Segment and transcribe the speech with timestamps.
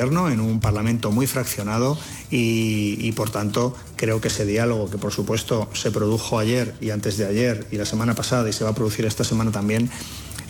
[0.00, 1.98] en un Parlamento muy fraccionado
[2.30, 7.18] y, por tanto creo que ese diálogo que por supuesto se produjo ayer y antes
[7.18, 9.90] de ayer y la semana pasada y se va a producir esta semana también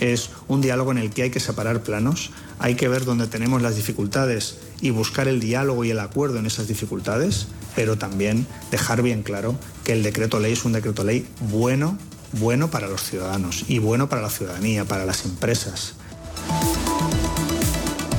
[0.00, 3.62] es un diálogo en el que hay que separar planos, hay que ver dónde tenemos
[3.62, 9.01] las dificultades y buscar el diálogo y el acuerdo en esas dificultades, pero también dejar
[9.01, 11.96] bien claro que el decreto ley es un decreto ley bueno,
[12.33, 15.94] bueno para los ciudadanos y bueno para la ciudadanía, para las empresas.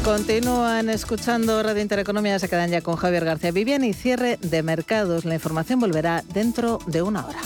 [0.03, 5.25] Continúan escuchando Radio Intereconomía, se quedan ya con Javier García Vivian y cierre de mercados.
[5.25, 7.39] La información volverá dentro de una hora.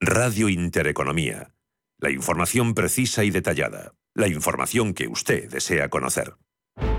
[0.00, 1.54] Radio Intereconomía.
[1.98, 3.92] La información precisa y detallada.
[4.14, 6.34] La información que usted desea conocer.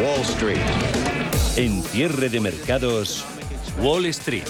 [0.00, 0.60] Wall Street.
[1.56, 3.24] En cierre de mercados,
[3.82, 4.46] Wall Street.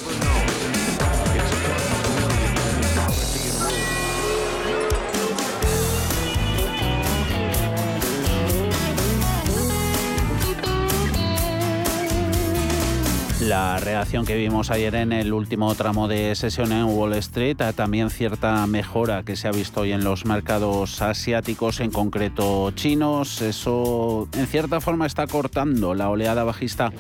[13.49, 18.11] La reacción que vimos ayer en el último tramo de sesión en Wall Street, también
[18.11, 23.41] cierta mejora que se ha visto hoy en los mercados asiáticos, en concreto chinos.
[23.41, 26.93] Eso en cierta forma está cortando la oleada bajista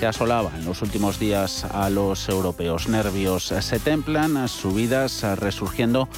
[0.00, 2.88] que asolaba en los últimos días a los europeos.
[2.88, 6.08] Nervios se templan, subidas resurgiendo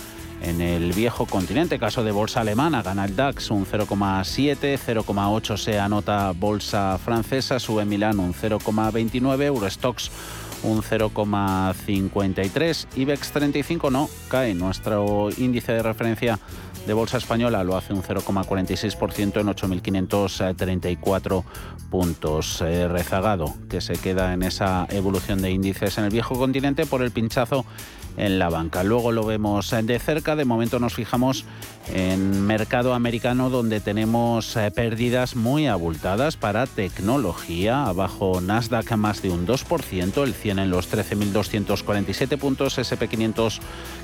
[0.42, 1.78] en el viejo continente.
[1.78, 7.84] Caso de bolsa alemana, gana el DAX un 0,7, 0,8 se anota bolsa francesa, sube
[7.84, 10.10] Milán un 0,29, Eurostox
[10.64, 16.38] un 0,53, IBEX 35 no, cae nuestro índice de referencia
[16.86, 21.44] de bolsa española lo hace un 0,46% en 8.534
[21.90, 22.60] puntos.
[22.62, 27.02] Eh, rezagado que se queda en esa evolución de índices en el viejo continente por
[27.02, 27.64] el pinchazo
[28.16, 28.84] en la banca.
[28.84, 31.44] Luego lo vemos de cerca, de momento nos fijamos
[31.92, 39.30] en mercado americano donde tenemos eh, pérdidas muy abultadas para tecnología, abajo Nasdaq más de
[39.30, 43.58] un 2%, el 100 en los 13.247 puntos, SP500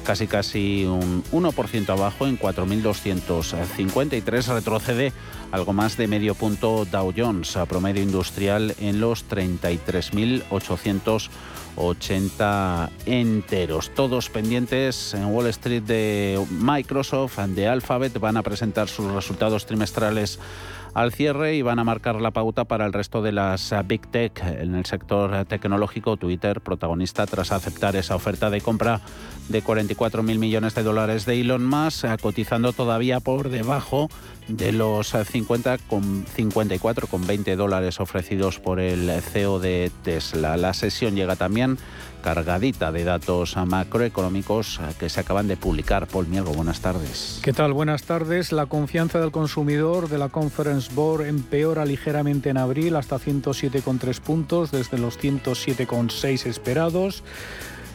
[0.04, 5.12] casi casi un 1% abajo en 4.253, retrocede
[5.52, 11.30] algo más de medio punto Dow Jones a promedio industrial en los 33.800
[11.78, 13.90] 80 enteros.
[13.94, 20.38] Todos pendientes en Wall Street de Microsoft, de Alphabet, van a presentar sus resultados trimestrales
[20.98, 24.42] al cierre y van a marcar la pauta para el resto de las Big Tech
[24.44, 26.16] en el sector tecnológico.
[26.16, 29.00] Twitter, protagonista tras aceptar esa oferta de compra
[29.48, 34.08] de 44 mil millones de dólares de Elon Musk, cotizando todavía por debajo
[34.48, 40.56] de los 50 con 54 con 20 dólares ofrecidos por el CEO de Tesla.
[40.56, 41.78] La sesión llega también
[42.22, 46.06] cargadita de datos macroeconómicos que se acaban de publicar.
[46.06, 47.40] Paul Mielgo, buenas tardes.
[47.42, 47.72] ¿Qué tal?
[47.72, 48.52] Buenas tardes.
[48.52, 54.70] La confianza del consumidor de la Conference Board empeora ligeramente en abril hasta 107,3 puntos
[54.70, 57.22] desde los 107,6 esperados.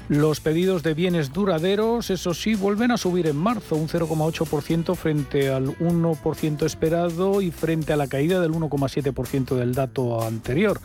[0.09, 5.49] Los pedidos de bienes duraderos, eso sí, vuelven a subir en marzo, un 0,8% frente
[5.49, 10.81] al 1% esperado y frente a la caída del 1,7% del dato anterior.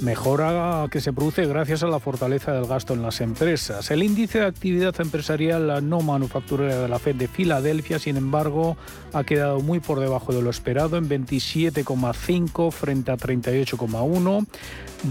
[0.00, 3.90] Mejora que se produce gracias a la fortaleza del gasto en las empresas.
[3.90, 8.76] El índice de actividad empresarial no manufacturera de la Fed de Filadelfia, sin embargo,
[9.12, 14.46] ha quedado muy por debajo de lo esperado, en 27,5 frente a 38,1.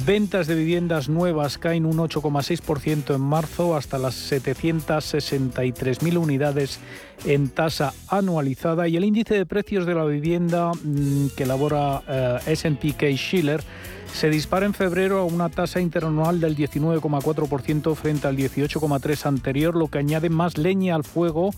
[0.06, 6.80] Ventas de viviendas nuevas caen un 8,6% en marzo hasta las 763.000 unidades
[7.26, 12.40] en tasa anualizada y el índice de precios de la vivienda mm, que elabora eh,
[12.48, 13.64] S&P Schiller
[14.14, 19.88] se dispara en febrero a una tasa interanual del 19,4% frente al 18,3% anterior, lo
[19.88, 21.50] que añade más leña al fuego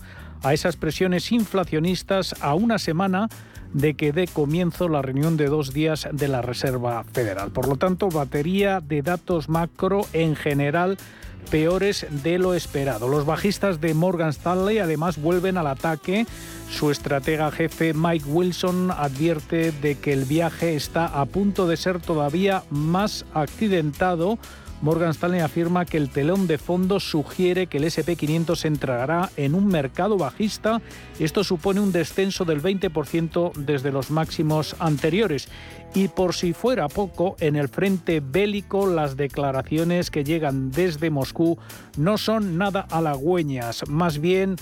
[0.42, 3.28] a esas presiones inflacionistas a una semana
[3.74, 7.50] de que dé comienzo la reunión de dos días de la Reserva Federal.
[7.50, 10.96] Por lo tanto, batería de datos macro en general
[11.46, 13.08] peores de lo esperado.
[13.08, 16.26] Los bajistas de Morgan Stanley además vuelven al ataque.
[16.70, 22.00] Su estratega jefe Mike Wilson advierte de que el viaje está a punto de ser
[22.00, 24.38] todavía más accidentado
[24.82, 29.66] Morgan Stanley afirma que el telón de fondo sugiere que el SP500 entrará en un
[29.66, 30.82] mercado bajista.
[31.18, 35.48] Esto supone un descenso del 20% desde los máximos anteriores.
[35.94, 41.58] Y por si fuera poco, en el frente bélico las declaraciones que llegan desde Moscú
[41.96, 44.56] no son nada halagüeñas, más bien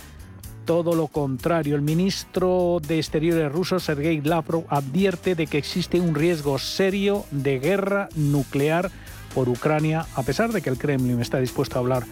[0.65, 1.75] todo lo contrario.
[1.75, 7.59] El ministro de Exteriores ruso, Sergei Lavrov, advierte de que existe un riesgo serio de
[7.59, 8.91] guerra nuclear
[9.35, 12.05] por Ucrania, a pesar de que el Kremlin está dispuesto a hablar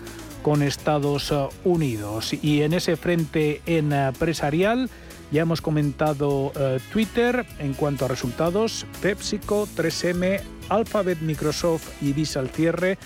[0.42, 2.34] con Estados eh, Unidos.
[2.42, 4.90] Y en ese frente empresarial
[5.30, 12.40] ya hemos comentado eh, Twitter en cuanto a resultados, PepsiCo, 3M, Alphabet, Microsoft y Visa
[12.40, 12.98] al cierre.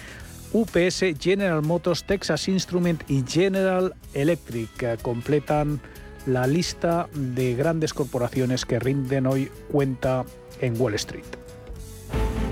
[0.52, 5.80] UPS, General Motors, Texas Instrument y General Electric eh, completan
[6.26, 10.24] la lista de grandes corporaciones que rinden hoy cuenta
[10.60, 11.45] en Wall Street.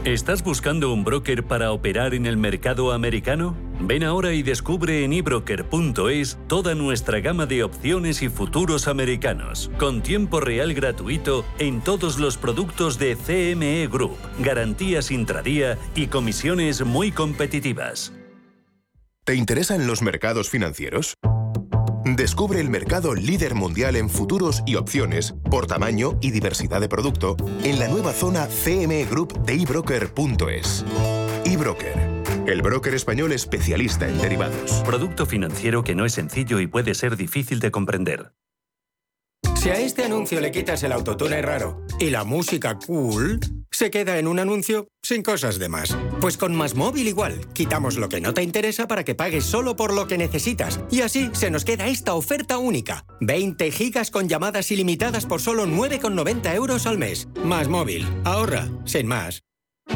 [0.05, 3.56] ¿Estás buscando un broker para operar en el mercado americano?
[3.81, 10.03] Ven ahora y descubre en ebroker.es toda nuestra gama de opciones y futuros americanos, con
[10.03, 17.11] tiempo real gratuito en todos los productos de CME Group, garantías intradía y comisiones muy
[17.11, 18.12] competitivas.
[19.25, 21.15] ¿Te interesan los mercados financieros?
[22.05, 27.35] Descubre el mercado líder mundial en futuros y opciones por tamaño y diversidad de producto
[27.62, 30.85] en la nueva zona CME Group de ebroker.es.
[31.47, 31.95] eBroker,
[32.47, 34.83] el broker español especialista en derivados.
[34.85, 38.33] Producto financiero que no es sencillo y puede ser difícil de comprender.
[39.64, 43.40] Si a este anuncio le quitas el autotune raro y la música cool,
[43.70, 45.96] se queda en un anuncio sin cosas de más.
[46.20, 49.75] Pues con Más Móvil igual, quitamos lo que no te interesa para que pagues solo
[49.75, 50.81] por lo que necesitas.
[50.90, 53.06] Y así se nos queda esta oferta única.
[53.22, 57.26] 20 gigas con llamadas ilimitadas por solo 9,90 euros al mes.
[57.43, 59.40] Más Móvil, ahorra, sin más.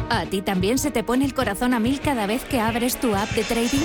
[0.09, 3.15] ¿A ti también se te pone el corazón a mil cada vez que abres tu
[3.15, 3.85] app de trading?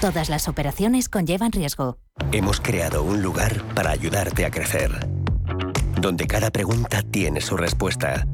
[0.00, 1.98] Todas las operaciones conllevan riesgo.
[2.30, 5.08] Hemos creado un lugar para ayudarte a crecer,
[6.00, 8.26] donde cada pregunta tiene su respuesta,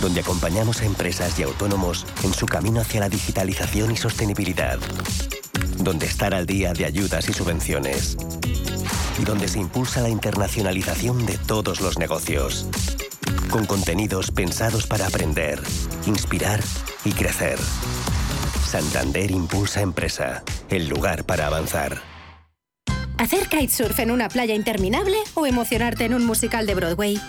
[0.00, 4.78] donde acompañamos a empresas y autónomos en su camino hacia la digitalización y sostenibilidad,
[5.78, 8.16] donde estar al día de ayudas y subvenciones,
[9.20, 12.66] y donde se impulsa la internacionalización de todos los negocios,
[13.50, 15.62] con contenidos pensados para aprender,
[16.06, 16.60] inspirar
[17.04, 17.58] y crecer.
[18.74, 22.02] Santander Impulsa Empresa, el lugar para avanzar.
[23.18, 27.20] ¿Hacer kitesurf en una playa interminable o emocionarte en un musical de Broadway?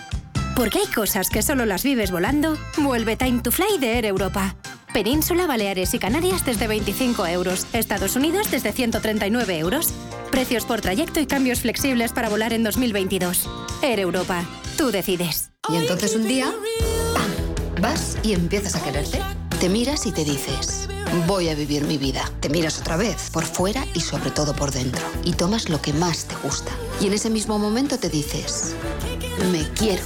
[0.56, 2.58] Porque hay cosas que solo las vives volando.
[2.78, 4.56] Vuelve Time to Fly de Air Europa.
[4.92, 7.68] Península, Baleares y Canarias desde 25 euros.
[7.72, 9.94] Estados Unidos desde 139 euros.
[10.32, 13.48] Precios por trayecto y cambios flexibles para volar en 2022.
[13.82, 14.44] Air Europa.
[14.76, 15.52] Tú decides.
[15.72, 16.52] Y entonces un día,
[17.14, 17.80] ¡pam!
[17.80, 19.20] Vas y empiezas a quererte.
[19.60, 20.88] Te miras y te dices
[21.26, 22.30] voy a vivir mi vida.
[22.40, 25.02] Te miras otra vez, por fuera y sobre todo por dentro.
[25.24, 26.72] Y tomas lo que más te gusta.
[27.00, 28.74] Y en ese mismo momento te dices,
[29.50, 30.02] me quiero.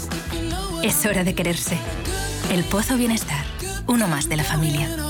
[0.83, 1.79] Es hora de quererse.
[2.51, 3.45] El Pozo Bienestar,
[3.87, 5.10] uno más de la familia.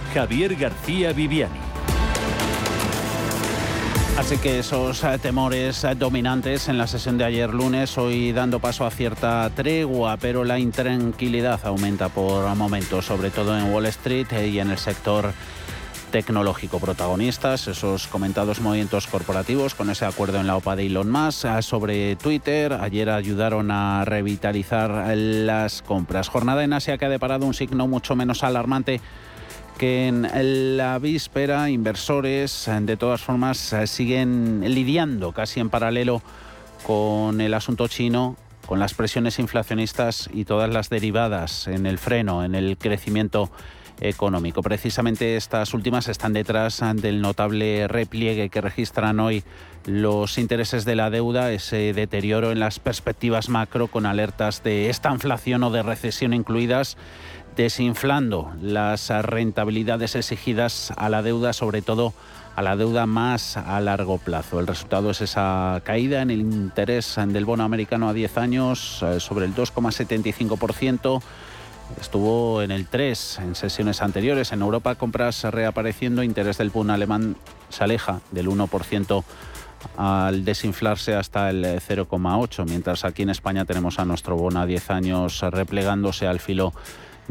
[0.13, 1.59] Javier García Viviani.
[4.17, 8.59] Así que esos eh, temores eh, dominantes en la sesión de ayer lunes, hoy dando
[8.59, 14.27] paso a cierta tregua, pero la intranquilidad aumenta por momentos, sobre todo en Wall Street
[14.33, 15.33] eh, y en el sector
[16.11, 16.79] tecnológico.
[16.79, 22.17] Protagonistas, esos comentados movimientos corporativos con ese acuerdo en la OPA de Elon Musk sobre
[22.17, 22.73] Twitter.
[22.73, 26.27] Ayer ayudaron a revitalizar las compras.
[26.27, 28.99] Jornada en Asia que ha deparado un signo mucho menos alarmante
[29.77, 36.21] que en la víspera inversores de todas formas siguen lidiando casi en paralelo
[36.85, 42.43] con el asunto chino, con las presiones inflacionistas y todas las derivadas en el freno,
[42.43, 43.51] en el crecimiento
[44.01, 44.61] económico.
[44.63, 49.43] Precisamente estas últimas están detrás del notable repliegue que registran hoy
[49.85, 55.11] los intereses de la deuda, ese deterioro en las perspectivas macro con alertas de esta
[55.11, 56.97] inflación o de recesión incluidas,
[57.61, 62.11] desinflando las rentabilidades exigidas a la deuda, sobre todo
[62.55, 64.59] a la deuda más a largo plazo.
[64.59, 69.19] El resultado es esa caída en el interés del bono americano a 10 años eh,
[69.19, 71.21] sobre el 2,75%.
[71.99, 74.51] Estuvo en el 3 en sesiones anteriores.
[74.53, 77.35] En Europa compras reapareciendo, interés del bono alemán
[77.69, 79.23] se aleja del 1%
[79.97, 84.89] al desinflarse hasta el 0,8, mientras aquí en España tenemos a nuestro bono a 10
[84.89, 86.73] años replegándose al filo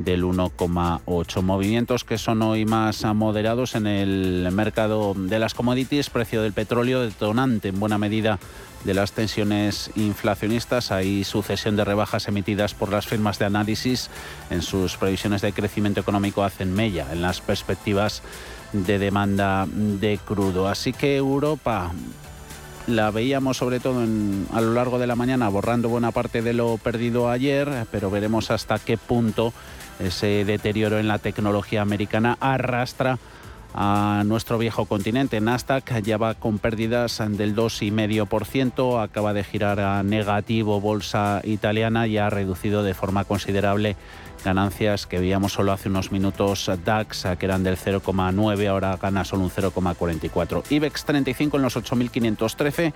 [0.05, 1.43] del 1,8.
[1.43, 7.03] Movimientos que son hoy más moderados en el mercado de las commodities, precio del petróleo
[7.03, 8.39] detonante en buena medida
[8.85, 10.91] de las tensiones inflacionistas.
[10.91, 14.11] Hay sucesión de rebajas emitidas por las firmas de análisis
[14.49, 18.23] en sus previsiones de crecimiento económico hacen mella en las perspectivas
[18.73, 20.69] de demanda de crudo.
[20.69, 21.93] Así que Europa
[22.87, 24.01] la veíamos sobre todo
[24.53, 28.51] a lo largo de la mañana borrando buena parte de lo perdido ayer, pero veremos
[28.51, 29.53] hasta qué punto
[30.01, 33.19] ese deterioro en la tecnología americana arrastra
[33.75, 35.41] a nuestro viejo continente.
[35.41, 42.19] Nasdaq ya va con pérdidas del 2,5%, acaba de girar a negativo bolsa italiana y
[42.19, 43.97] ha reducido de forma considerable
[44.45, 49.45] ganancias que veíamos solo hace unos minutos DAX, que eran del 0,9, ahora gana solo
[49.45, 50.63] un 0,44.
[50.71, 52.93] IBEX 35 en los 8.513,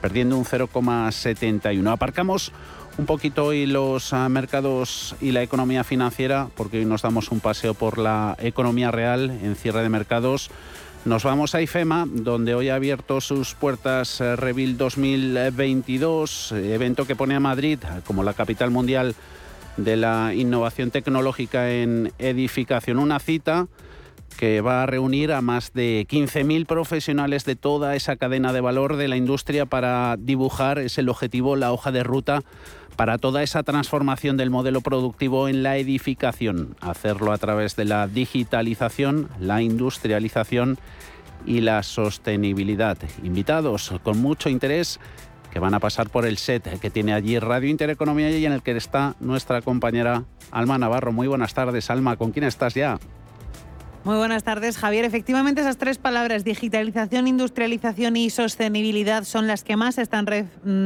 [0.00, 1.90] perdiendo un 0,71.
[1.90, 2.52] Aparcamos
[2.96, 7.40] un poquito hoy los ah, mercados y la economía financiera, porque hoy nos damos un
[7.40, 10.50] paseo por la economía real en cierre de mercados.
[11.04, 17.16] Nos vamos a IFEMA, donde hoy ha abierto sus puertas eh, Revil 2022, evento que
[17.16, 19.14] pone a Madrid como la capital mundial
[19.76, 22.98] de la innovación tecnológica en edificación.
[22.98, 23.66] Una cita
[24.38, 28.96] que va a reunir a más de 15.000 profesionales de toda esa cadena de valor
[28.96, 32.42] de la industria para dibujar, es el objetivo, la hoja de ruta
[32.96, 38.06] para toda esa transformación del modelo productivo en la edificación, hacerlo a través de la
[38.06, 40.78] digitalización, la industrialización
[41.46, 42.96] y la sostenibilidad.
[43.22, 45.00] Invitados con mucho interés
[45.52, 48.62] que van a pasar por el set que tiene allí Radio Intereconomía y en el
[48.62, 51.12] que está nuestra compañera Alma Navarro.
[51.12, 52.16] Muy buenas tardes, Alma.
[52.16, 52.98] ¿Con quién estás ya?
[54.04, 55.06] Muy buenas tardes, Javier.
[55.06, 60.26] Efectivamente, esas tres palabras, digitalización, industrialización y sostenibilidad, son las que más se están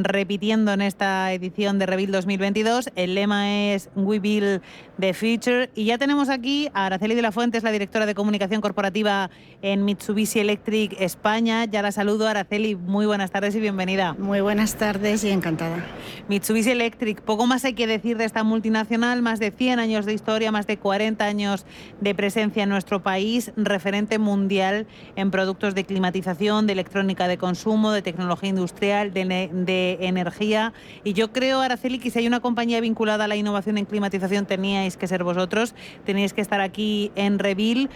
[0.05, 2.91] repitiendo en esta edición de Revil 2022.
[2.95, 4.63] El lema es We Build
[5.01, 5.69] the Future.
[5.75, 9.31] Y ya tenemos aquí a Araceli de la Fuente, es la directora de comunicación corporativa
[9.63, 11.65] en Mitsubishi Electric España.
[11.65, 12.77] Ya la saludo, Araceli.
[12.77, 14.13] Muy buenas tardes y bienvenida.
[14.17, 15.85] Muy buenas tardes y encantada.
[16.29, 20.15] Mitsubishi Electric, poco más hay que decir de esta multinacional, más de 100 años de
[20.15, 21.67] historia, más de 40 años
[22.01, 24.87] de presencia en nuestro país país referente mundial
[25.17, 30.75] en productos de climatización, de electrónica de consumo, de tecnología industrial, de, energía.
[31.05, 34.45] Y yo creo, Araceli, que si hay una compañía vinculada a la innovación en climatización,
[34.45, 35.75] teníais que ser vosotros,
[36.05, 37.89] teníais que estar aquí en Revil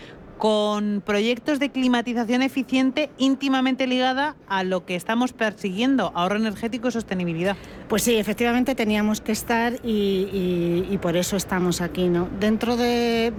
[0.43, 6.91] con proyectos de climatización eficiente íntimamente ligada a lo que estamos persiguiendo, ahorro energético y
[6.91, 7.57] sostenibilidad.
[7.89, 12.11] Pues sí, efectivamente teníamos que estar y, por eso estamos aquí.
[12.41, 13.33] Dentro de,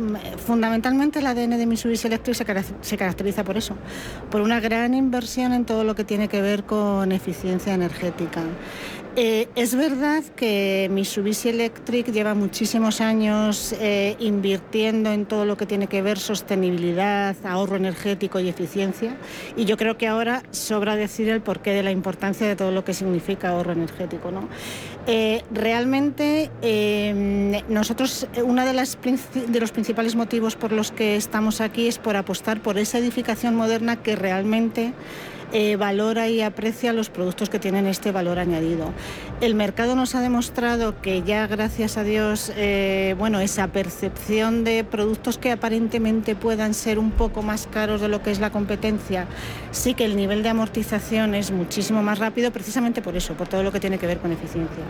[0.45, 2.37] fundamentalmente el ADN de Mitsubishi Electric
[2.79, 3.75] se caracteriza por eso,
[4.31, 8.43] por una gran inversión en todo lo que tiene que ver con eficiencia energética.
[9.15, 15.67] Eh, es verdad que Mitsubishi Electric lleva muchísimos años eh, invirtiendo en todo lo que
[15.67, 19.15] tiene que ver sostenibilidad, ahorro energético y eficiencia.
[19.55, 22.83] Y yo creo que ahora sobra decir el porqué de la importancia de todo lo
[22.83, 24.31] que significa ahorro energético.
[24.31, 24.49] ¿no?
[25.05, 26.49] Eh, realmente
[27.69, 28.73] nosotros, uno de,
[29.47, 33.53] de los principales motivos por los que estamos aquí es por apostar por esa edificación
[33.53, 34.91] moderna que realmente
[35.53, 38.91] eh, valora y aprecia los productos que tienen este valor añadido.
[39.39, 44.83] El mercado nos ha demostrado que ya, gracias a Dios, eh, bueno, esa percepción de
[44.83, 49.27] productos que aparentemente puedan ser un poco más caros de lo que es la competencia,
[49.69, 53.61] sí que el nivel de amortización es muchísimo más rápido, precisamente por eso, por todo
[53.61, 54.83] lo que tiene que ver con eficiencia.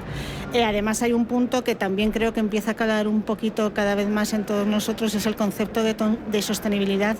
[0.54, 3.96] Eh, además, hay un punto que también creo que empieza a calar un poquito cada
[3.96, 5.94] vez más en todos nosotros, es el concepto de,
[6.32, 7.18] de sostenibilidad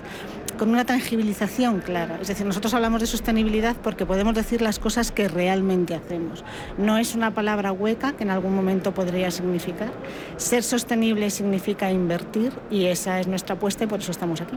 [0.58, 2.18] con una tangibilización clara.
[2.22, 3.33] Es decir, nosotros hablamos de sostenibilidad
[3.82, 6.44] porque podemos decir las cosas que realmente hacemos.
[6.78, 9.90] No es una palabra hueca que en algún momento podría significar.
[10.36, 14.56] Ser sostenible significa invertir y esa es nuestra apuesta y por eso estamos aquí.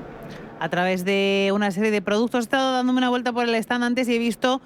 [0.60, 3.84] A través de una serie de productos he estado dándome una vuelta por el stand
[3.84, 4.62] antes y he visto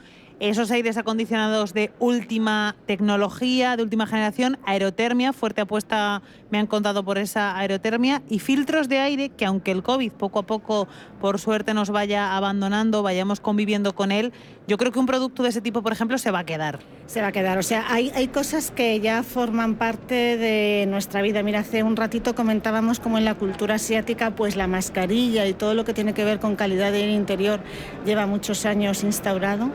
[0.50, 7.05] esos aires acondicionados de última tecnología, de última generación, aerotermia, fuerte apuesta me han contado
[7.05, 10.88] por esa aerotermia, y filtros de aire que aunque el COVID poco a poco,
[11.21, 14.33] por suerte, nos vaya abandonando, vayamos conviviendo con él,
[14.67, 16.79] yo creo que un producto de ese tipo, por ejemplo, se va a quedar.
[17.05, 21.43] Se va a quedar, o sea, hay, cosas que ya forman parte de nuestra vida.
[21.43, 25.75] Mira, hace un ratito comentábamos como en la cultura asiática, pues la mascarilla y todo
[25.75, 27.60] lo que tiene que ver con calidad de aire interior
[28.05, 29.69] lleva muchos años instaurado.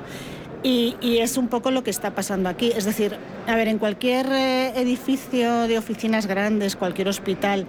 [0.68, 2.72] Y, es un poco lo que está pasando aquí.
[2.74, 7.68] Es decir, a ver, en cualquier eh, edificio de oficinas grandes, cualquier hospital,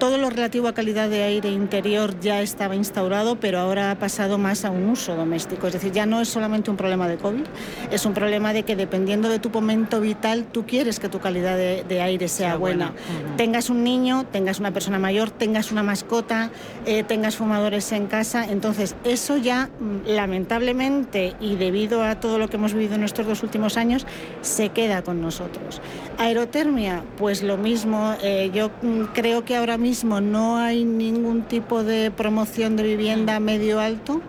[0.00, 4.38] todo lo relativo a calidad de aire interior ya estaba instaurado, pero ahora ha pasado
[4.38, 5.66] más a un uso doméstico.
[5.66, 7.44] Es decir, ya no es solamente un problema de COVID,
[7.90, 11.56] es un problema de que dependiendo de tu momento vital, tú quieres que tu calidad
[11.56, 12.94] de, aire sea, buena.
[13.36, 16.50] Tengas un niño, tengas una persona mayor, tengas una mascota,
[16.86, 18.46] eh, tengas fumadores en casa.
[18.50, 23.26] Entonces, eso ya, mm, lamentablemente, y debido a todo lo que hemos vivido en estos
[23.26, 24.06] dos últimos años,
[24.40, 25.82] se queda con nosotros.
[26.18, 28.14] Aerotermia, pues lo mismo.
[28.22, 33.40] Eh, yo mm, creo que ahora mismo no hay ningún tipo de promoción de vivienda
[33.40, 34.20] medio alto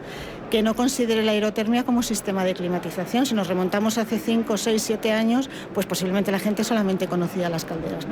[0.52, 3.26] que no considere la aerotermia como sistema de climatización.
[3.26, 7.64] Si nos remontamos hace 5, 6, 7 años, pues posiblemente la gente solamente conocía las
[7.64, 8.06] calderas.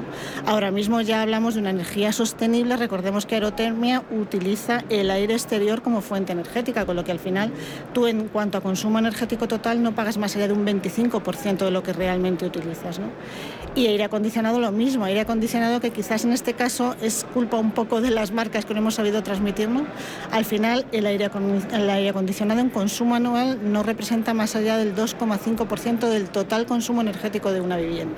[0.46, 2.78] Ahora mismo ya hablamos de una energía sostenible.
[2.78, 7.52] Recordemos que aerotermia utiliza el aire exterior como fuente energética, con lo que al final
[7.94, 11.72] tú en cuanto a consumo energético total no pagas más allá de un 25% de
[11.72, 13.02] lo que realmente utilizas.
[13.76, 17.72] Y aire acondicionado lo mismo, aire acondicionado que quizás en este caso es culpa un
[17.72, 19.86] poco de las marcas que no hemos sabido transmitirlo.
[20.32, 21.30] Al final el aire,
[21.72, 27.02] el aire acondicionado en consumo anual no representa más allá del 2,5% del total consumo
[27.02, 28.18] energético de una vivienda.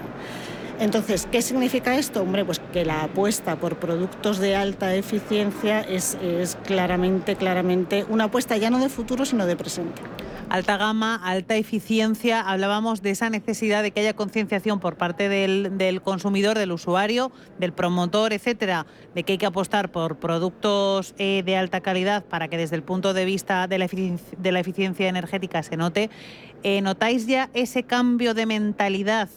[0.80, 2.24] Entonces, ¿qué significa esto?
[2.24, 8.24] Hombre, pues que la apuesta por productos de alta eficiencia es, es claramente, claramente una
[8.26, 10.02] apuesta ya no de futuro, sino de presente
[10.52, 12.42] alta gama, alta eficiencia.
[12.42, 17.72] Hablábamos de esa necesidad de que haya concienciación por parte del, consumidor, del usuario, del
[17.72, 22.58] promotor, etcétera, de que hay que apostar por productos eh, de alta calidad para que
[22.58, 26.10] desde el punto de vista de la, eficiencia energética se note.
[26.64, 29.30] Eh, ¿Notáis ya ese cambio de mentalidad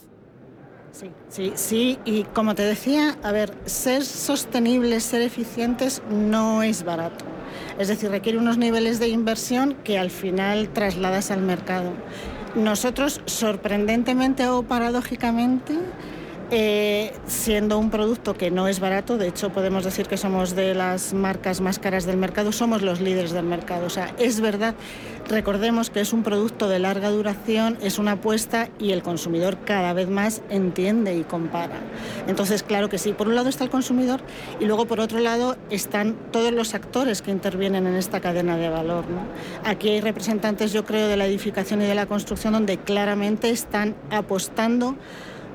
[0.91, 6.85] Sí, sí, sí, y como te decía, a ver, ser sostenibles, ser eficientes no es
[6.85, 7.34] barato.
[7.77, 11.91] Es decir, requiere unos niveles de inversión que al final trasladas al mercado.
[12.55, 15.73] Nosotros, sorprendentemente o paradójicamente,
[16.51, 20.75] eh, siendo un producto que no es barato, de hecho podemos decir que somos de
[20.75, 23.87] las marcas más caras del mercado, somos los líderes del mercado.
[23.87, 24.75] O sea, es verdad,
[25.27, 29.93] recordemos que es un producto de larga duración, es una apuesta y el consumidor cada
[29.93, 31.79] vez más entiende y compara.
[32.27, 34.21] Entonces, claro que sí, por un lado está el consumidor
[34.59, 38.69] y luego por otro lado están todos los actores que intervienen en esta cadena de
[38.69, 39.05] valor.
[39.63, 43.95] Aquí hay representantes, yo creo, de la edificación y de la construcción donde claramente están
[44.11, 44.95] apostando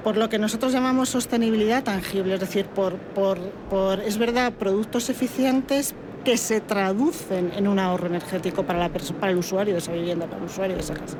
[0.03, 5.11] por lo que nosotros llamamos sostenibilidad tangible, es decir, por, por, por, es verdad, productos
[5.11, 9.93] eficientes que se traducen en un ahorro energético para, la para el usuario de esa
[9.93, 11.17] vivienda, para el usuario de esa casa.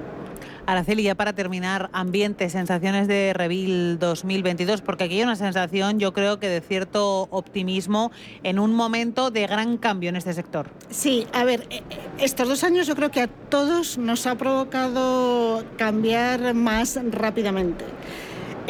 [0.67, 6.13] Araceli, ya para terminar, ambiente, sensaciones de Revil 2022, porque aquí hay una sensación, yo
[6.13, 8.13] creo que de cierto optimismo
[8.43, 10.69] en un momento de gran cambio en este sector.
[10.91, 14.37] Sí, a ver, eh, eh, estos dos años yo creo que a todos nos ha
[14.37, 17.85] provocado cambiar más rápidamente.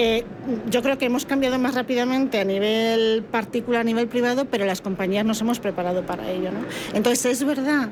[0.02, 0.24] Eh,
[0.70, 4.80] yo creo que hemos cambiado más rápidamente a nivel particular, a nivel privado, pero las
[4.80, 6.48] compañías nos hemos preparado para ello.
[6.94, 7.90] Entonces, es verdad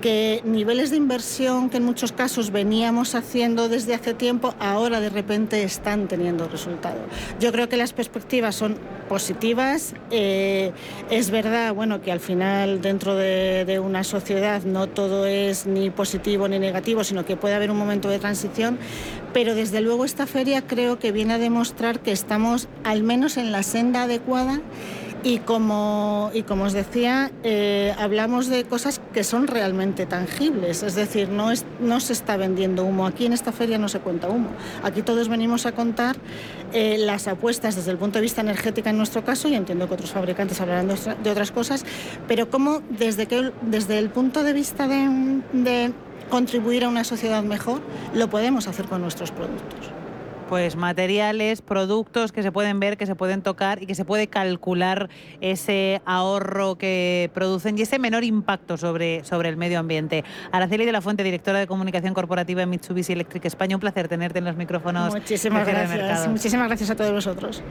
[0.00, 5.10] que niveles de inversión que en muchos casos veníamos haciendo desde hace tiempo, ahora de
[5.10, 7.00] repente están teniendo resultado.
[7.38, 8.76] Yo creo que las perspectivas son
[9.08, 9.94] positivas.
[10.10, 10.72] Eh,
[11.10, 15.90] es verdad, bueno, que al final dentro de, de, una sociedad no todo es ni
[15.90, 18.78] positivo ni negativo, sino que puede haber un momento de transición.
[19.32, 23.52] Pero desde luego esta feria creo que viene a demostrar que estamos al menos en
[23.52, 24.60] la senda adecuada
[25.22, 30.94] y como, y como os decía, eh, hablamos de cosas que son realmente tangibles, es
[30.94, 33.06] decir, no, es, no se está vendiendo humo.
[33.06, 34.48] Aquí en esta feria no se cuenta humo.
[34.82, 36.16] Aquí todos venimos a contar
[36.72, 39.94] eh, las apuestas desde el punto de vista energético en nuestro caso, y entiendo que
[39.94, 41.84] otros fabricantes hablarán de, otras cosas,
[42.26, 45.92] pero cómo desde, que, desde el punto de vista de, de
[46.30, 47.80] contribuir a una sociedad mejor,
[48.14, 49.99] lo podemos hacer con nuestros productos
[50.50, 54.26] pues materiales, productos que se pueden ver, que se pueden tocar y que se puede
[54.26, 55.08] calcular
[55.40, 60.24] ese ahorro que producen y ese menor impacto sobre, sobre el medio ambiente.
[60.50, 64.40] Araceli de la Fuente, directora de comunicación corporativa en Mitsubishi Electric España, un placer tenerte
[64.40, 65.14] en los micrófonos.
[65.14, 66.26] Muchísimas gracias.
[66.26, 67.62] Muchísimas gracias a todos vosotros.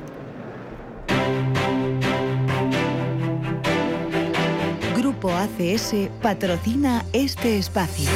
[4.96, 8.10] Grupo ACS patrocina este espacio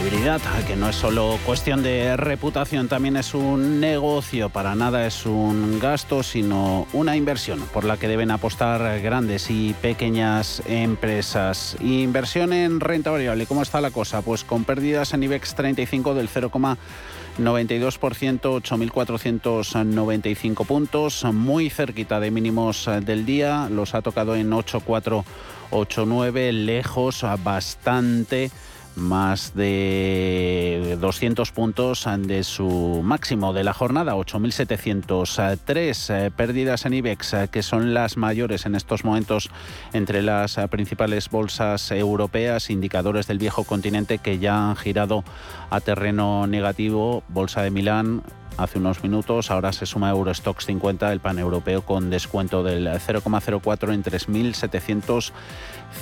[0.00, 5.26] credibilidad, que no es solo cuestión de reputación, también es un negocio, para nada es
[5.26, 11.76] un gasto, sino una inversión por la que deben apostar grandes y pequeñas empresas.
[11.80, 14.22] Inversión en renta variable, ¿cómo está la cosa?
[14.22, 23.26] Pues con pérdidas en IBEX 35 del 0,92%, 8.495 puntos, muy cerquita de mínimos del
[23.26, 28.50] día, los ha tocado en 8,489, lejos bastante
[28.96, 37.34] más de 200 puntos de su máximo de la jornada, 8.703 eh, pérdidas en IBEX,
[37.34, 39.50] eh, que son las mayores en estos momentos
[39.92, 45.24] entre las eh, principales bolsas europeas, indicadores del viejo continente que ya han girado
[45.70, 48.22] a terreno negativo, Bolsa de Milán
[48.56, 49.50] hace unos minutos.
[49.50, 54.02] Ahora se suma Eurostox 50, el pan europeo, con descuento del 0,04 en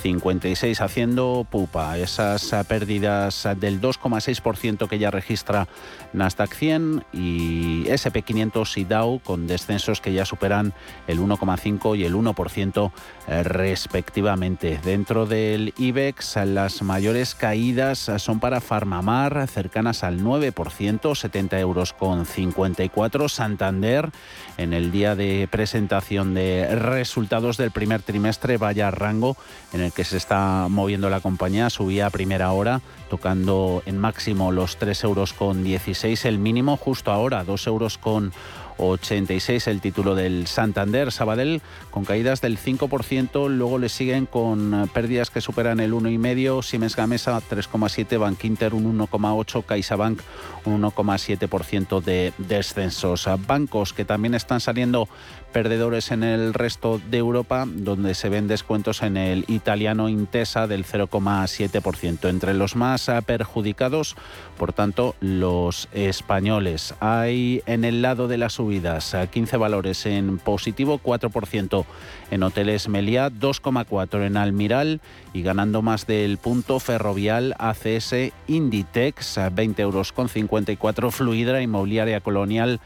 [0.03, 5.67] 3.756, haciendo pupa esas pérdidas del 2,6% que ya registra
[6.13, 10.73] Nasdaq 100 y SP500 y Dow con descensos que ya superan
[11.07, 12.91] el 1,5 y el 1%
[13.27, 14.79] eh, respectivamente.
[14.83, 22.25] Dentro del IBEX, las mayores caídas son para Farmamar, cercanas al 9%, 70 euros con
[22.25, 23.29] 54.
[23.29, 24.09] Santander,
[24.57, 29.37] en el día de presentación de resultados del primer trimestre, vaya rango
[29.73, 34.51] en el que se está moviendo la compañía, subía a primera hora, tocando en máximo
[34.51, 38.31] los 3 euros con 16, el mínimo justo ahora, 2 euros con
[38.79, 41.11] 86 el título del Santander.
[41.11, 41.61] Sabadell
[41.91, 47.39] con caídas del 5%, luego le siguen con pérdidas que superan el 1,5%, Siemens Gamesa
[47.39, 50.21] 3,7%, Bank Inter un 1,8%, CaixaBank
[50.65, 53.27] un 1,7% de descensos.
[53.45, 55.07] Bancos que también están saliendo
[55.51, 60.85] perdedores en el resto de Europa, donde se ven descuentos en el italiano Intesa del
[60.85, 62.29] 0,7%.
[62.29, 64.15] Entre los más perjudicados,
[64.57, 66.93] por tanto, los españoles.
[66.99, 71.85] Hay en el lado de las subidas 15 valores en positivo, 4%
[72.31, 75.01] en Hoteles Meliá, 2,4% en Almiral
[75.33, 82.79] y ganando más del punto ferrovial ACS Inditex, 20 euros con 54, Fluidra Inmobiliaria Colonial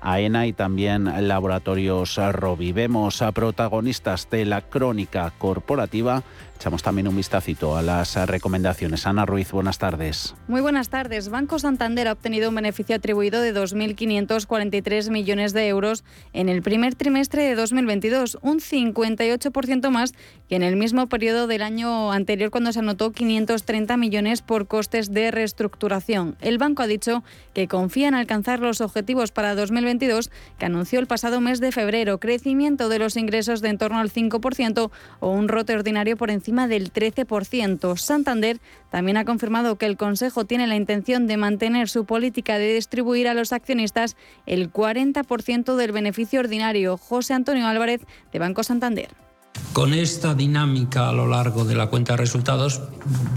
[0.00, 2.72] AENA y también Laboratorios Robi.
[2.72, 6.22] Vemos a protagonistas de la crónica corporativa
[6.60, 9.06] Echamos también un vistacito a las recomendaciones.
[9.06, 10.34] Ana Ruiz, buenas tardes.
[10.46, 11.30] Muy buenas tardes.
[11.30, 16.96] Banco Santander ha obtenido un beneficio atribuido de 2.543 millones de euros en el primer
[16.96, 20.12] trimestre de 2022, un 58% más
[20.50, 25.14] que en el mismo periodo del año anterior cuando se anotó 530 millones por costes
[25.14, 26.36] de reestructuración.
[26.42, 31.06] El banco ha dicho que confía en alcanzar los objetivos para 2022 que anunció el
[31.06, 35.48] pasado mes de febrero, crecimiento de los ingresos de en torno al 5% o un
[35.48, 37.96] rote ordinario por encima del 13%.
[37.96, 38.60] Santander
[38.90, 43.28] también ha confirmado que el Consejo tiene la intención de mantener su política de distribuir
[43.28, 46.96] a los accionistas el 40% del beneficio ordinario.
[46.96, 49.29] José Antonio Álvarez, de Banco Santander.
[49.72, 52.82] Con esta dinámica a lo largo de la cuenta de resultados,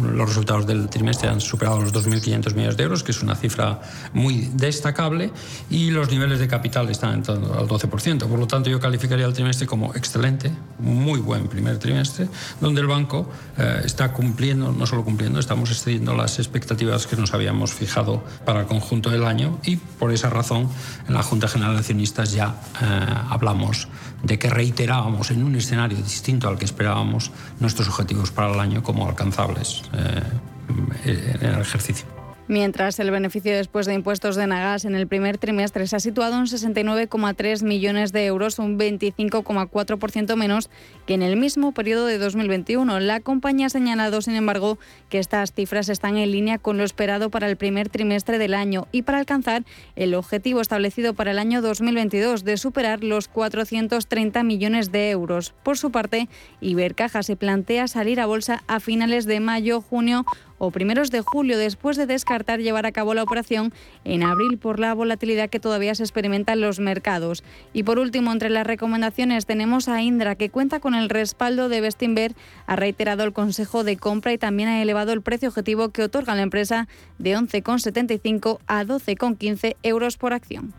[0.02, 3.82] los resultados del trimestre han superado los 2.500 millones de euros, que es una cifra
[4.14, 5.32] muy destacable,
[5.70, 8.28] y los niveles de capital están en torno al 12%.
[8.28, 12.28] Por lo tanto, yo calificaría el trimestre como excelente, muy buen primer trimestre,
[12.60, 17.34] donde el banco eh, está cumpliendo, no solo cumpliendo, estamos excediendo las expectativas que nos
[17.36, 20.68] habíamos fijado para el conjunto del año y por esa razón
[21.08, 22.86] en la Junta General de Accionistas ya eh,
[23.30, 23.88] hablamos
[24.24, 28.82] de que reiterábamos en un escenario distinto al que esperábamos nuestros objetivos para el año
[28.82, 32.13] como alcanzables eh, en el ejercicio.
[32.50, 36.36] Mientras el beneficio después de impuestos de Nagas en el primer trimestre se ha situado
[36.36, 40.70] en 69,3 millones de euros, un 25,4% menos
[41.06, 43.00] que en el mismo periodo de 2021.
[43.00, 44.78] La compañía ha señalado, sin embargo,
[45.08, 48.88] que estas cifras están en línea con lo esperado para el primer trimestre del año
[48.92, 49.64] y para alcanzar
[49.96, 55.54] el objetivo establecido para el año 2022 de superar los 430 millones de euros.
[55.64, 56.28] Por su parte,
[56.60, 60.26] Ibercaja se plantea salir a bolsa a finales de mayo-junio
[60.66, 63.74] o primeros de julio, después de descartar llevar a cabo la operación
[64.06, 67.44] en abril por la volatilidad que todavía se experimenta en los mercados.
[67.74, 71.82] Y por último, entre las recomendaciones tenemos a Indra, que cuenta con el respaldo de
[71.82, 72.34] Bestinver,
[72.66, 76.34] ha reiterado el consejo de compra y también ha elevado el precio objetivo que otorga
[76.34, 80.74] la empresa de 11,75 a 12,15 euros por acción.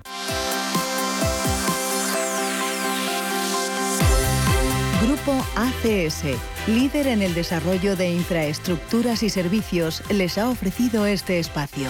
[5.24, 6.24] Grupo ACS,
[6.66, 11.88] líder en el desarrollo de infraestructuras y servicios, les ha ofrecido, este espacio.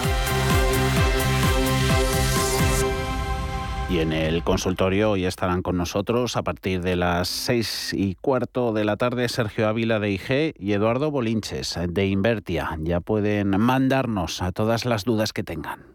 [3.89, 8.71] Y en el consultorio hoy estarán con nosotros a partir de las seis y cuarto
[8.71, 12.77] de la tarde Sergio Ávila de IG y Eduardo Bolinches de Invertia.
[12.79, 15.94] Ya pueden mandarnos a todas las dudas que tengan.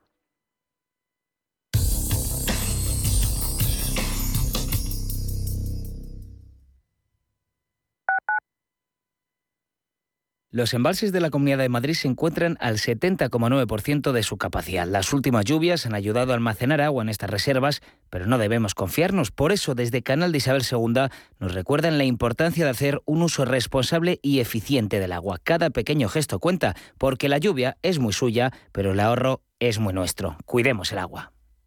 [10.53, 14.85] Los embalses de la Comunidad de Madrid se encuentran al 70,9% de su capacidad.
[14.85, 19.31] Las últimas lluvias han ayudado a almacenar agua en estas reservas, pero no debemos confiarnos.
[19.31, 21.07] Por eso, desde Canal de Isabel II
[21.39, 25.39] nos recuerdan la importancia de hacer un uso responsable y eficiente del agua.
[25.41, 29.93] Cada pequeño gesto cuenta, porque la lluvia es muy suya, pero el ahorro es muy
[29.93, 30.35] nuestro.
[30.45, 31.31] Cuidemos el agua.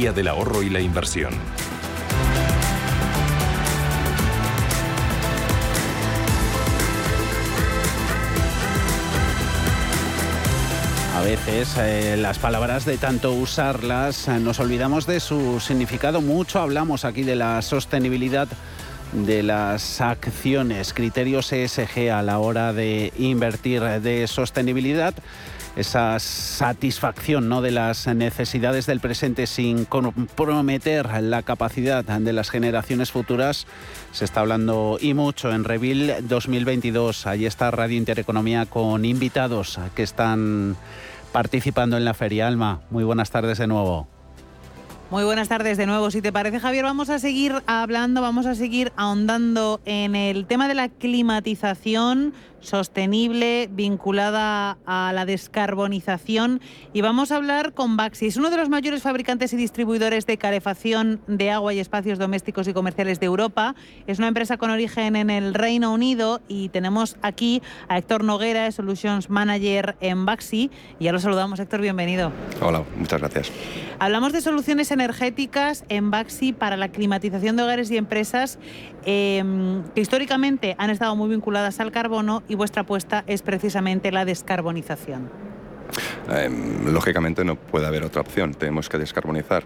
[0.00, 1.34] Del ahorro y la inversión.
[11.14, 16.22] A veces eh, las palabras de tanto usarlas eh, nos olvidamos de su significado.
[16.22, 18.48] Mucho hablamos aquí de la sostenibilidad
[19.12, 25.14] de las acciones, criterios ESG a la hora de invertir de sostenibilidad
[25.76, 27.62] esa satisfacción ¿no?
[27.62, 33.66] de las necesidades del presente sin comprometer la capacidad de las generaciones futuras.
[34.12, 37.26] Se está hablando y mucho en Revil 2022.
[37.26, 40.76] Allí está Radio Intereconomía con invitados que están
[41.32, 42.48] participando en la feria.
[42.48, 44.08] Alma, muy buenas tardes de nuevo.
[45.10, 46.12] Muy buenas tardes de nuevo.
[46.12, 50.68] Si te parece, Javier, vamos a seguir hablando, vamos a seguir ahondando en el tema
[50.68, 56.60] de la climatización sostenible vinculada a la descarbonización
[56.92, 58.26] y vamos a hablar con Baxi.
[58.26, 62.68] Es uno de los mayores fabricantes y distribuidores de calefacción de agua y espacios domésticos
[62.68, 63.74] y comerciales de Europa.
[64.06, 68.70] Es una empresa con origen en el Reino Unido y tenemos aquí a Héctor Noguera,
[68.72, 70.70] Solutions Manager en Baxi.
[70.98, 72.32] Y ya lo saludamos, Héctor, bienvenido.
[72.60, 73.50] Hola, muchas gracias.
[73.98, 78.58] Hablamos de soluciones energéticas en Baxi para la climatización de hogares y empresas
[79.04, 84.24] em, que históricamente han estado muy vinculadas al carbono y vuestra apuesta es precisamente la
[84.24, 85.30] descarbonización.
[86.28, 89.64] Em, lógicamente no puede haber otra opción, tenemos que descarbonizar.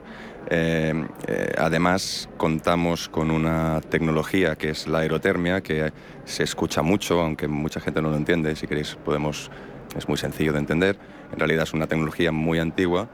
[0.49, 5.93] Em, eh, además, contamos con una tecnología que es la aerotermia, que
[6.25, 8.55] se escucha mucho, aunque mucha gente no lo entiende.
[8.55, 9.51] Si queréis, podemos,
[9.97, 10.99] es muy sencillo de entender.
[11.33, 13.09] En realidad es una tecnología muy antigua.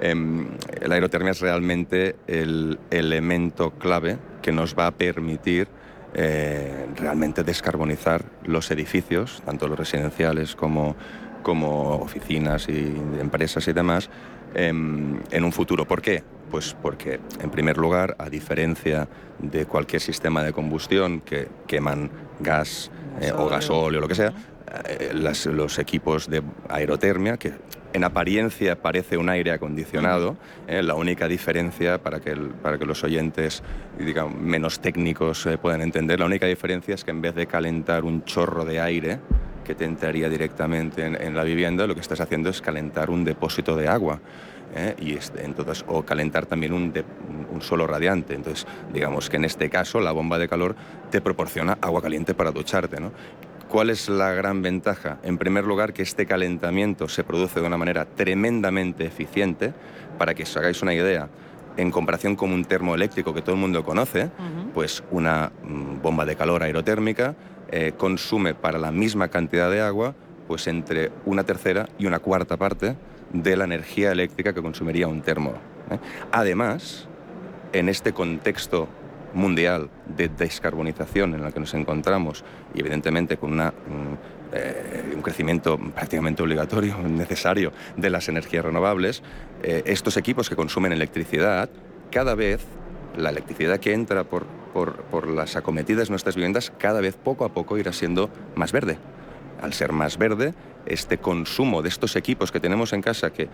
[0.00, 0.48] Em,
[0.82, 5.68] la aerotermia es realmente el elemento clave que nos va a permitir
[6.14, 10.96] eh, realmente descarbonizar los edificios, tanto los residenciales como,
[11.42, 14.10] como oficinas y empresas y demás,
[14.54, 15.86] em, en un futuro.
[15.86, 16.22] ¿Por qué?
[16.50, 19.08] Pues porque, en primer lugar, a diferencia
[19.40, 24.32] de cualquier sistema de combustión que queman gas eh, o gasóleo o lo que sea,
[24.88, 27.52] eh, los equipos de aerotermia, que
[27.94, 33.02] en apariencia parece un aire acondicionado, eh, la única diferencia, para que, para que los
[33.04, 33.62] oyentes
[33.98, 38.24] digamos, menos técnicos puedan entender, la única diferencia es que en vez de calentar un
[38.24, 39.20] chorro de aire,
[39.64, 43.74] que te entraría directamente en, la vivienda, lo que estás haciendo es calentar un depósito
[43.76, 44.20] de agua.
[45.00, 46.92] y entonces, o calentar también un,
[47.52, 48.34] un, suelo radiante.
[48.34, 50.76] Entonces, digamos que en este caso la bomba de calor
[51.10, 53.00] te proporciona agua caliente para ducharte.
[53.00, 53.12] ¿no?
[53.74, 55.18] ¿Cuál es la gran ventaja?
[55.24, 59.74] En primer lugar, que este calentamiento se produce de una manera tremendamente eficiente.
[60.16, 61.28] Para que os hagáis una idea,
[61.76, 64.30] en comparación con un termoeléctrico que todo el mundo conoce,
[64.72, 67.34] pues una mm, bomba de calor aerotérmica
[67.68, 70.14] eh, consume para la misma cantidad de agua
[70.46, 72.94] pues entre una tercera y una cuarta parte
[73.32, 75.54] de la energía eléctrica que consumiría un termo.
[75.90, 75.98] ¿eh?
[76.30, 77.08] Además,
[77.72, 78.88] en este contexto
[79.34, 82.44] mundial de descarbonización en el que nos encontramos
[82.74, 89.22] y evidentemente con una, mm, eh, un crecimiento prácticamente obligatorio, necesario de las energías renovables,
[89.62, 91.68] eh, estos equipos que consumen electricidad,
[92.10, 92.64] cada vez
[93.16, 97.44] la electricidad que entra por, por, por las acometidas de nuestras viviendas, cada vez poco
[97.44, 98.98] a poco irá siendo más verde.
[99.60, 100.54] Al ser más verde,
[100.86, 103.48] este consumo de estos equipos que tenemos en casa, que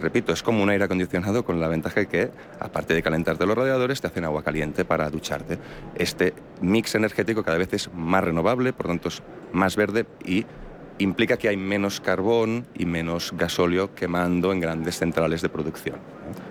[0.00, 4.00] repito, es como un aire acondicionado con la ventaja que, aparte de calentarte los radiadores,
[4.00, 5.58] te hacen agua caliente para ducharte.
[5.94, 10.44] Este mix energético cada vez es más renovable, por tanto es más verde y
[10.98, 15.96] implica que hay menos carbón y menos gasóleo quemando en grandes centrales de producción.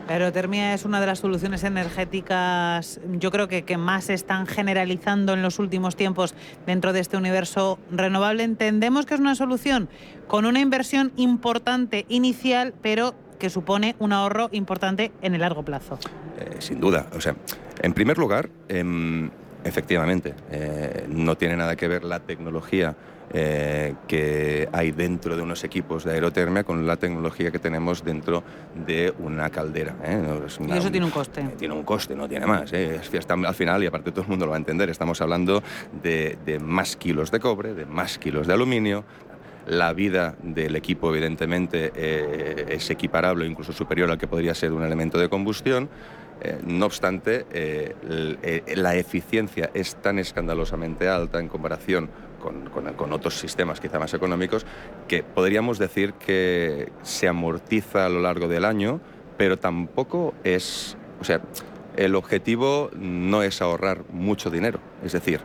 [0.07, 4.45] La aerotermia es una de las soluciones energéticas, yo creo que, que más se están
[4.47, 8.43] generalizando en los últimos tiempos dentro de este universo renovable.
[8.43, 9.89] Entendemos que es una solución
[10.27, 15.97] con una inversión importante inicial, pero que supone un ahorro importante en el largo plazo.
[16.39, 17.07] Eh, sin duda.
[17.15, 17.35] O sea,
[17.81, 19.31] en primer lugar, em,
[19.63, 22.95] efectivamente, eh, no tiene nada que ver la tecnología
[23.33, 28.43] eh, que hay dentro de unos equipos de aerotermia con la tecnología que tenemos dentro
[28.85, 29.95] de una caldera.
[30.59, 31.43] y eso tiene un coste.
[31.57, 32.71] tiene un coste, no tiene más.
[32.71, 35.63] al final, y aparte todo el mundo lo va a entender, estamos hablando
[36.01, 39.03] de, de más kilos de cobre, de más kilos de aluminio,
[39.67, 44.71] la vida del equipo, evidentemente, eh, es equiparable o incluso superior al que podría ser
[44.73, 45.89] un elemento de combustión.
[46.41, 52.09] Eh, no obstante, eh, la eficiencia es tan escandalosamente alta en comparación
[52.41, 54.65] con, otros sistemas quizá más económicos
[55.07, 58.99] que podríamos decir que se amortiza a lo largo del año,
[59.37, 60.97] pero tampoco es...
[61.19, 61.41] O sea,
[61.95, 64.79] el objetivo no es ahorrar mucho dinero.
[65.03, 65.41] Es decir,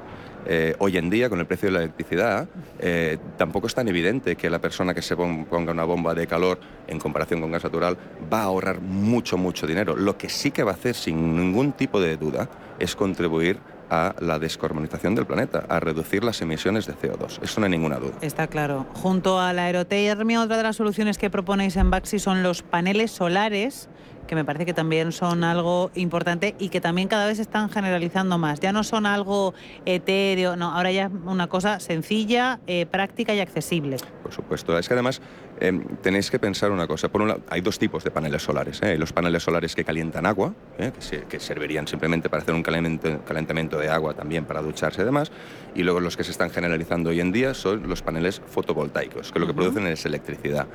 [0.49, 4.37] eh, hoy en día, con el precio de la electricidad, eh, tampoco es tan evidente
[4.37, 7.99] que la persona que se ponga una bomba de calor en comparación con gas natural
[8.33, 9.97] va a ahorrar mucho, mucho dinero.
[9.97, 13.59] Lo que sí que va a hacer, sin ningún tipo de duda, es contribuir
[13.91, 17.43] a la descarbonización del planeta, a reducir las emisiones de CO2.
[17.43, 18.15] Eso no hay ninguna duda.
[18.21, 18.87] Está claro.
[18.95, 23.11] Junto a la aerotermia, otra de las soluciones que proponéis en Baxi son los paneles
[23.11, 23.89] solares
[24.27, 28.39] que me parece que también son algo importante y que también cada vez están generalizando
[28.39, 28.61] más.
[28.61, 33.41] Ya no son algo etéreo, no, ahora ya es una cosa sencilla, eh, práctica y
[33.41, 33.97] accesible.
[34.23, 35.21] Por supuesto, es que además
[35.61, 37.09] em, tenéis que pensar una cosa.
[37.09, 38.83] Por un lado, hay dos tipos de paneles solares.
[38.83, 38.99] ¿eh?
[38.99, 40.93] Los paneles solares que calientan agua, ¿eh?
[41.29, 45.31] que, servirían simplemente para hacer un calentamiento, de agua también para ducharse y demás.
[45.75, 49.39] Y luego los que se están generalizando hoy en día son los paneles fotovoltaicos, que
[49.39, 50.67] lo que producen es electricidad.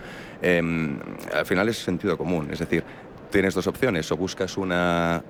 [0.41, 0.99] Em,
[1.33, 2.83] al final es sentido común, es decir,
[3.31, 5.23] tienes dos opciones, o buscas una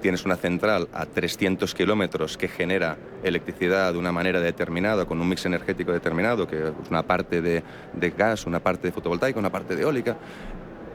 [0.00, 5.28] tienes una central a 300 kilómetros que genera electricidad de una manera determinada, con un
[5.28, 9.50] mix energético determinado, que es una parte de, de gas, una parte de fotovoltaica, una
[9.50, 10.16] parte de eólica,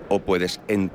[0.07, 0.89] o puedes en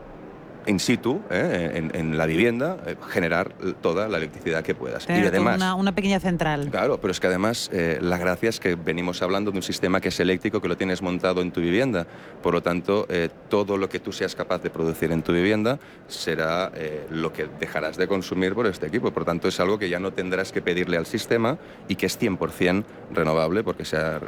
[0.69, 5.09] in situ, eh, en, la vivienda, eh, generar toda la electricidad que puedas.
[5.09, 6.69] y además, una, pequeña central.
[6.71, 10.01] Claro, pero es que además eh, la gracia es que venimos hablando de un sistema
[10.01, 12.07] que es eléctrico, que lo tienes montado en tu vivienda.
[12.43, 13.09] Por lo tanto,
[13.49, 16.71] todo lo que tú seas capaz de producir en tu vivienda será
[17.11, 19.11] lo que dejarás de consumir por este equipo.
[19.11, 22.07] Por lo tanto, es algo que ya no tendrás que pedirle al sistema y que
[22.07, 24.21] es 100% renovable porque se ha,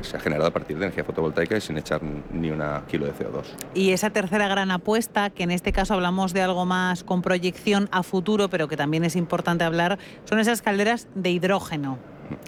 [0.00, 3.12] se ha generado a partir de energía fotovoltaica y sin echar ni una kilo de
[3.12, 3.44] CO2.
[3.74, 7.88] Y esa tercera gran apuesta que en este caso hablamos de algo más con proyección
[7.90, 11.98] a futuro, pero que también es importante hablar, son esas calderas de hidrógeno.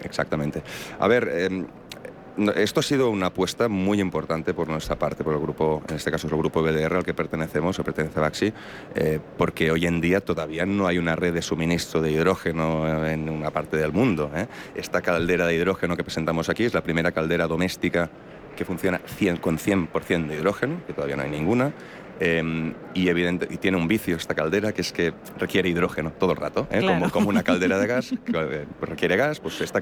[0.04, 0.62] Exactamente.
[0.98, 1.66] A ver, em,
[2.56, 6.10] esto ha sido una apuesta muy importante por nuestra parte, por el grupo, en este
[6.10, 8.52] caso es el grupo BDR al que pertenecemos, o pertenece a Baxi,
[8.94, 13.30] eh, porque hoy en día todavía no hay una red de suministro de hidrógeno en
[13.30, 14.30] una parte del mundo.
[14.34, 14.46] ¿eh?
[14.74, 18.10] Esta caldera de hidrógeno que presentamos aquí es la primera caldera doméstica
[18.60, 21.72] que funciona 100, con 100% de hidrógeno, que todavía no hay ninguna.
[22.22, 26.32] Em, y, evidente, y tiene un vicio esta caldera que es que requiere hidrógeno todo
[26.32, 26.84] el rato, ¿eh?
[26.86, 29.80] como, como, una caldera de gas, que eh, pues requiere gas, pues esta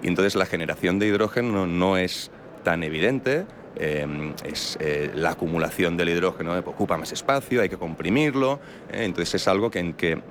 [0.00, 2.30] y entonces la generación de hidrógeno no es
[2.64, 3.44] tan evidente,
[3.76, 8.60] em, es eh, la acumulación del hidrógeno ocupa más espacio, hay que comprimirlo,
[8.90, 10.22] entonces es algo que en que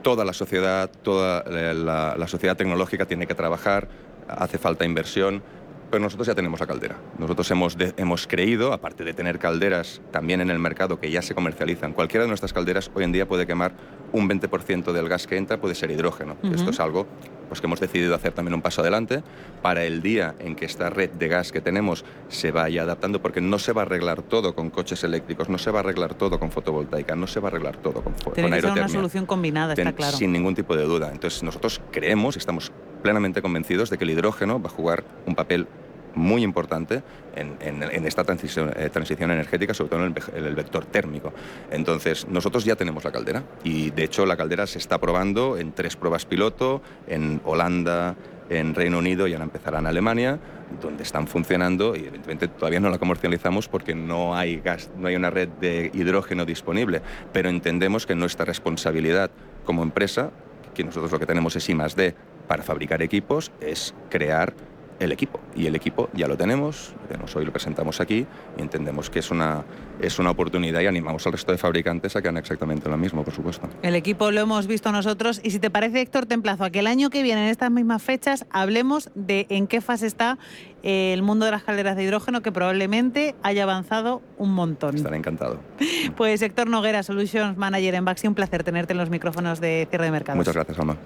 [0.00, 3.88] toda la sociedad, toda la, la sociedad tecnológica tiene que trabajar,
[4.26, 5.42] hace falta inversión
[5.90, 6.96] pero nosotros ya tenemos la caldera.
[7.18, 11.34] Nosotros hemos, hemos creído, aparte de tener calderas también en el mercado que ya se
[11.34, 13.72] comercializan, cualquiera de nuestras calderas hoy en día puede quemar
[14.12, 16.36] un 20% del gas que entra, puede ser hidrógeno.
[16.42, 17.06] Esto es algo
[17.48, 19.22] pues, que hemos decidido hacer también un paso adelante
[19.62, 23.40] para el día en que esta red de gas que tenemos se vaya adaptando, porque
[23.40, 26.38] no se va a arreglar todo con coches eléctricos, no se va a arreglar todo
[26.38, 29.26] con fotovoltaica, no se va a arreglar todo con, Tiene con que ser una solución
[29.26, 30.16] combinada, está claro.
[30.16, 31.10] Sin ningún tipo de duda.
[31.12, 32.72] Entonces nosotros creemos, estamos
[33.02, 35.66] plenamente convencidos de que el hidrógeno va a jugar un papel
[36.14, 37.02] muy importante
[37.34, 41.32] en, esta transición, eh, transición, energética, sobre todo en el, vector térmico.
[41.70, 45.72] Entonces, nosotros ya tenemos la caldera y de hecho la caldera se está probando en
[45.72, 48.16] tres pruebas piloto, en Holanda,
[48.50, 50.38] en Reino Unido y ahora empezará en Alemania,
[50.82, 55.16] donde están funcionando y evidentemente todavía no la comercializamos porque no hay gas, no hay
[55.16, 57.00] una red de hidrógeno disponible,
[57.32, 59.30] pero entendemos que nuestra responsabilidad
[59.64, 60.30] como empresa,
[60.74, 62.14] que nosotros lo que tenemos es I más D
[62.48, 64.52] para fabricar equipos, es crear
[65.00, 65.40] el equipo.
[65.56, 66.94] Y el equipo ya lo tenemos,
[67.34, 68.26] hoy lo presentamos aquí
[68.56, 69.64] y entendemos que es una,
[70.00, 73.24] es una oportunidad y animamos al resto de fabricantes a que hagan exactamente lo mismo,
[73.24, 73.68] por supuesto.
[73.82, 76.80] El equipo lo hemos visto nosotros y si te parece, Héctor, te emplazo a que
[76.80, 80.38] el año que viene, en estas mismas fechas, hablemos de en qué fase está
[80.82, 84.96] eh, el mundo de las calderas de hidrógeno, que probablemente haya avanzado un montón.
[84.96, 85.58] Estaré encantado.
[86.16, 90.04] Pues Héctor Noguera, Solutions Manager en Baxi, un placer tenerte en los micrófonos de cierre
[90.04, 90.36] de mercado.
[90.36, 90.96] Muchas gracias, Alma.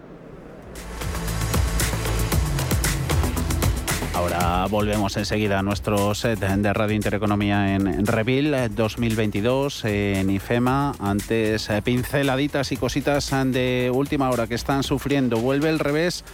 [4.15, 10.95] Ahora volvemos enseguida a nuestro set de Radio Intereconomía en Revil 2022 en IFEMA.
[11.01, 15.39] Antes eh, pinceladitas y cositas de última hora que están sufriendo.
[15.39, 16.25] Vuelve el revés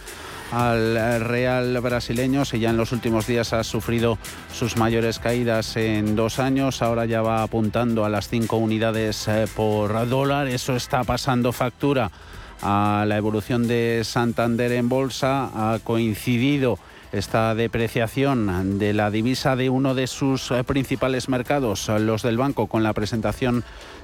[0.51, 4.19] al Real brasileño, si ya en los últimos días ha sufrido
[4.53, 9.47] sus mayores caídas en dos años, ahora ya va apuntando a las cinco unidades eh,
[9.55, 10.47] por dólar.
[10.47, 12.11] Eso está pasando factura
[12.61, 15.49] a la evolución de Santander en bolsa.
[15.55, 16.77] Ha coincidido
[17.11, 22.67] esta depreciación de la divisa de uno de sus eh, principales mercados, los del banco,
[22.67, 23.63] con la presentación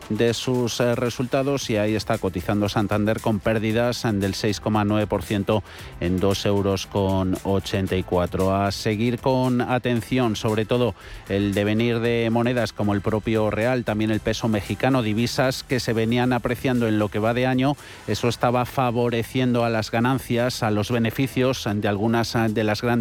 [0.09, 5.61] de sus eh, resultados y ahí está cotizando Santander con pérdidas del 6,9%
[5.99, 8.55] en 2 euros con 84.
[8.55, 10.95] A seguir con atención, sobre todo
[11.29, 15.93] el devenir de monedas como el propio real, también el peso mexicano, divisas que se
[15.93, 17.75] venían apreciando en lo que va de año.
[18.07, 22.96] Eso estaba favoreciendo a las ganancias, a los beneficios de algunas de las grandes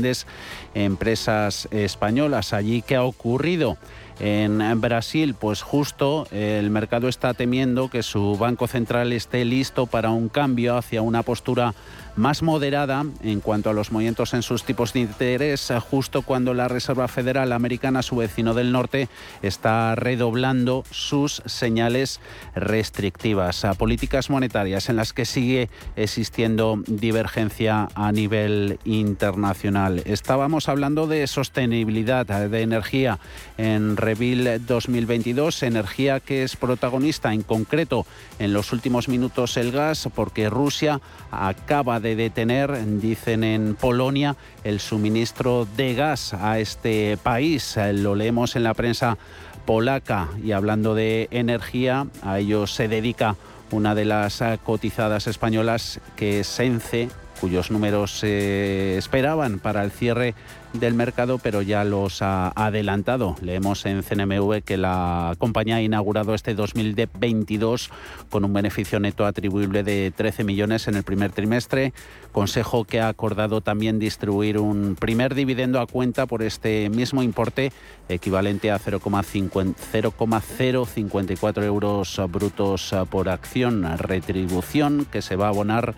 [0.75, 2.53] empresas españolas.
[2.53, 3.77] Allí, ¿qué ha ocurrido?
[4.19, 10.11] En Brasil, pues justo el mercado está temiendo que su Banco Central esté listo para
[10.11, 11.75] un cambio hacia una postura
[12.17, 16.69] más moderada en cuanto a los movimientos en sus tipos de interés, justo cuando la
[16.69, 19.09] Reserva Federal Americana, su vecino del norte,
[19.43, 22.21] está redoblando sus señales
[22.55, 30.03] restrictivas a políticas monetarias en las que sigue existiendo divergencia a nivel internacional.
[30.07, 33.19] Estábamos hablando de sostenibilidad de energía
[33.59, 38.07] en Revil 2022, energía que es protagonista en concreto
[38.39, 41.01] en los últimos minutos el gas porque Rusia
[41.31, 47.77] acaba de de detener, dicen en Polonia, el suministro de gas a este país.
[47.95, 49.19] Lo leemos en la prensa
[49.65, 53.35] polaca y hablando de energía, a ello se dedica
[53.73, 57.09] una de las cotizadas españolas que es ENCE,
[57.41, 60.37] cuyos números se esperaban para el cierre
[60.81, 63.37] del mercado, pero ya los ha adelantado.
[63.41, 67.91] Leemos en CNMV que la compañía ha inaugurado este 2022
[68.31, 71.93] con un beneficio neto atribuible de 13 millones en el primer trimestre.
[72.33, 77.73] Consejo que ha acordado también distribuir un primer dividendo a cuenta por este mismo importe,
[78.09, 83.85] equivalente a 0,054 euros brutos por acción.
[83.99, 85.95] Retribución que se va a abonar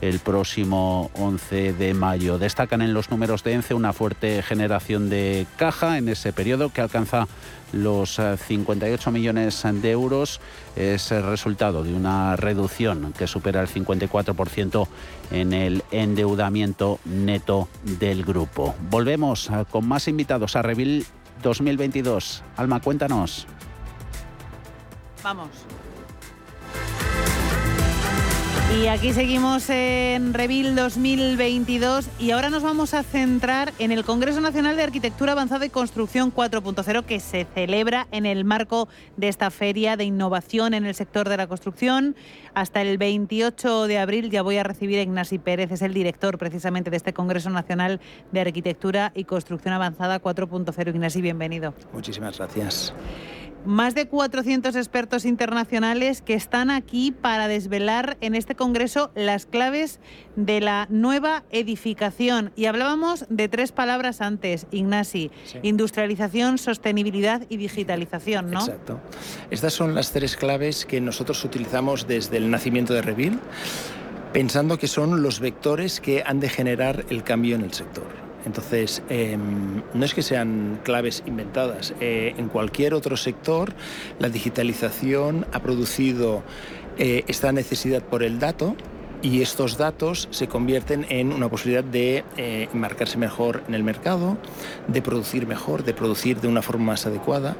[0.00, 2.38] el próximo 11 de mayo.
[2.38, 6.80] Destacan en los números de ENCE una fuerte generación de caja en ese periodo que
[6.80, 7.28] alcanza
[7.72, 10.40] los 58 millones de euros.
[10.76, 14.88] Es el resultado de una reducción que supera el 54%
[15.30, 18.74] en el endeudamiento neto del grupo.
[18.90, 21.06] Volvemos con más invitados a Revil
[21.42, 22.42] 2022.
[22.56, 23.46] Alma, cuéntanos.
[25.22, 25.48] Vamos.
[28.78, 34.40] Y aquí seguimos en Revil 2022 y ahora nos vamos a centrar en el Congreso
[34.40, 39.50] Nacional de Arquitectura Avanzada y Construcción 4.0 que se celebra en el marco de esta
[39.50, 42.14] feria de innovación en el sector de la construcción.
[42.54, 46.38] Hasta el 28 de abril ya voy a recibir a Ignasi Pérez, es el director
[46.38, 48.00] precisamente de este Congreso Nacional
[48.30, 50.88] de Arquitectura y Construcción Avanzada 4.0.
[50.88, 51.74] Ignasi, bienvenido.
[51.92, 52.94] Muchísimas gracias
[53.64, 60.00] más de 400 expertos internacionales que están aquí para desvelar en este Congreso las claves
[60.36, 62.52] de la nueva edificación.
[62.56, 65.30] Y hablábamos de tres palabras antes, Ignasi,
[65.62, 68.60] industrialización, sostenibilidad y digitalización, ¿no?
[68.60, 69.00] Exacto.
[69.50, 73.38] Estas son las tres claves que nosotros utilizamos desde el nacimiento de Revil,
[74.32, 78.29] pensando que son los vectores que han de generar el cambio en el sector.
[78.46, 81.94] Entonces, em, no es que sean claves inventadas.
[82.00, 83.72] Eh, en cualquier otro sector,
[84.18, 86.42] la digitalización ha producido
[86.98, 88.76] eh, esta necesidad por el dato
[89.22, 94.38] y estos datos se convierten en una posibilidad de eh, marcarse mejor en el mercado,
[94.88, 97.56] de producir mejor, de producir de una forma más adecuada.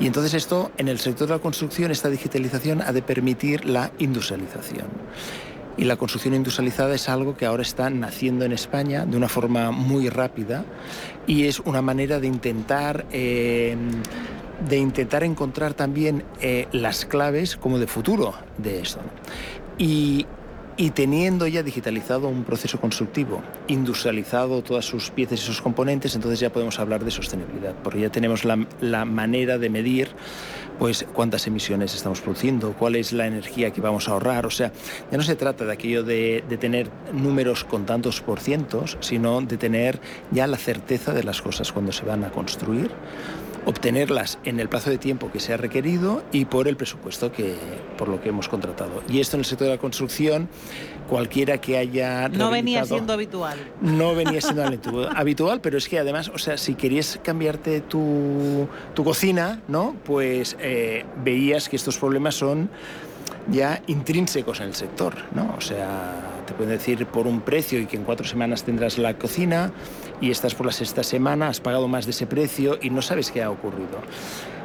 [0.00, 3.92] Y entonces esto, en el sector de la construcción, esta digitalización ha de permitir la
[3.98, 4.86] industrialización
[5.76, 9.70] y la construcción industrializada es algo que ahora está naciendo en España de una forma
[9.70, 10.64] muy rápida
[11.26, 13.06] y es una manera de intentar...
[13.12, 13.76] Eh,
[14.68, 19.00] de intentar encontrar también eh, las claves como de futuro de esto.
[19.78, 20.26] Y,
[20.94, 26.50] teniendo ya digitalizado un proceso constructivo, industrializado todas sus piezas y sus componentes, entonces ya
[26.50, 30.08] podemos hablar de sostenibilidad, porque ya tenemos la, la manera de medir
[30.78, 34.46] pues cuántas emisiones estamos produciendo, cuál es la energía que vamos a ahorrar.
[34.46, 34.72] O sea,
[35.10, 39.56] ya no se trata de aquello de, tener números con tantos por cientos, sino de
[39.56, 40.00] tener
[40.30, 42.90] ya la certeza de las cosas cuando se van a construir
[43.66, 47.54] obtenerlas en el plazo de tiempo que se ha requerido y por el presupuesto que
[47.96, 49.02] por lo que hemos contratado.
[49.08, 50.48] Y esto en el sector de la construcción,
[51.08, 53.58] cualquiera que haya no venía siendo habitual.
[53.80, 54.62] No venía siendo
[55.14, 59.96] habitual, pero es que además, o sea, si querías cambiarte tu, cocina, ¿no?
[60.04, 62.70] Pues eh, veías que estos problemas son
[63.48, 65.54] ya intrínsecos en el sector, ¿no?
[65.56, 69.14] O sea, te pueden decir por un precio y que en cuatro semanas tendrás la
[69.18, 69.72] cocina
[70.20, 73.30] y estás por la sexta semana, has pagado más de ese precio y no sabes
[73.30, 74.00] qué ha ocurrido.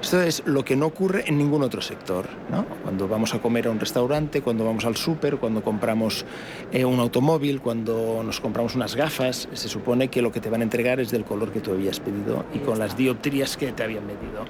[0.02, 2.26] Esto es lo que no ocurre en ningún otro sector.
[2.50, 2.66] ¿no?
[2.84, 6.26] Cuando vamos a comer a un restaurante, cuando vamos al súper, cuando compramos
[6.72, 10.62] eh, un automóvil, cuando nos compramos unas gafas, se supone que lo que te van
[10.62, 13.84] a entregar es del color que tú habías pedido y con las dioptrías que te
[13.84, 14.46] habían medido.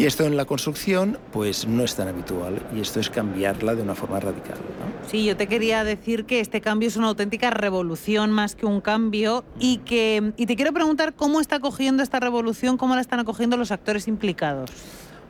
[0.00, 3.82] Y esto en la construcción, pues no es tan habitual y esto es cambiarla de
[3.82, 4.56] una forma radical.
[5.10, 8.80] Sí, yo te quería decir que este cambio es una auténtica revolución más que un
[8.80, 13.20] cambio y que y te quiero preguntar cómo está acogiendo esta revolución, cómo la están
[13.20, 14.70] acogiendo los actores implicados.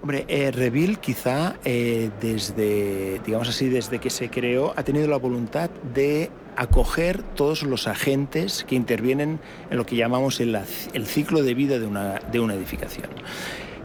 [0.03, 5.17] Hombre, eh, Revil quizá eh, desde, digamos así, desde que se creó, ha tenido la
[5.17, 10.57] voluntad de acoger todos los agentes que intervienen en lo que llamamos el,
[10.93, 13.09] el ciclo de vida de una, de una edificación.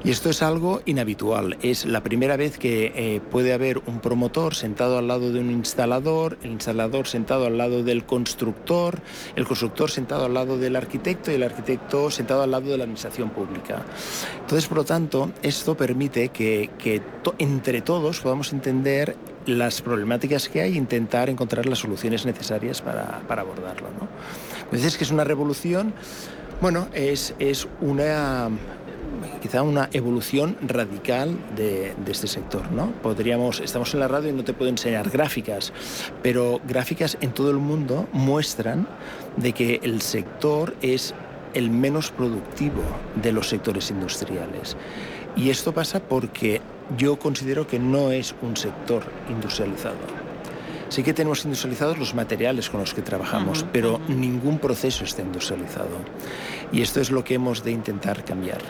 [0.03, 1.57] Y esto es algo inhabitual.
[1.63, 5.49] Es la primera vez que eh, puede haber un promotor sentado al lado de un
[5.49, 9.01] instalador, el instalador sentado al lado del constructor,
[9.35, 12.83] el constructor sentado al lado del arquitecto y el arquitecto sentado al lado de la
[12.83, 13.83] administración pública.
[14.41, 16.69] Entonces, por lo tanto, esto permite que,
[17.39, 19.15] entre todos podamos entender
[19.47, 23.89] las problemáticas que hay e intentar encontrar las soluciones necesarias para, abordarlo.
[23.99, 24.07] ¿no?
[24.65, 25.93] Entonces, que es una revolución,
[26.61, 28.49] bueno, es, es una
[29.41, 32.71] quizá una evolución radical de, este sector.
[32.71, 32.91] ¿no?
[33.03, 35.71] Podríamos, estamos en la radio y no te puedo enseñar gráficas,
[36.23, 38.87] pero gráficas en todo el mundo muestran
[39.37, 41.13] de que el sector es
[41.53, 42.81] el menos productivo
[43.21, 44.75] de los sectores industriales.
[45.35, 46.61] Y esto pasa porque
[46.97, 50.25] yo considero que no es un sector industrializado.
[50.89, 55.97] Sí que tenemos industrializados los materiales con los que trabajamos, pero ningún proceso está industrializado.
[56.71, 58.61] Y esto es lo que hemos de intentar cambiar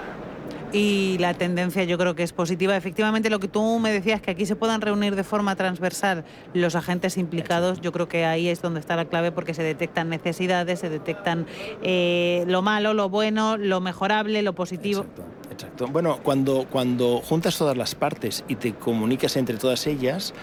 [0.75, 2.75] y la tendencia yo creo que es positiva.
[2.75, 6.75] Efectivamente, lo que tú me decías, que aquí se puedan reunir de forma transversal los
[6.75, 10.79] agentes implicados, yo creo que ahí es donde está la clave porque se detectan necesidades,
[10.81, 11.47] se detectan
[11.81, 15.05] eh, lo malo, lo bueno, lo mejorable, lo positivo.
[15.49, 20.33] Exacto, Bueno, cuando, cuando juntas todas las partes y te comunicas entre todas ellas,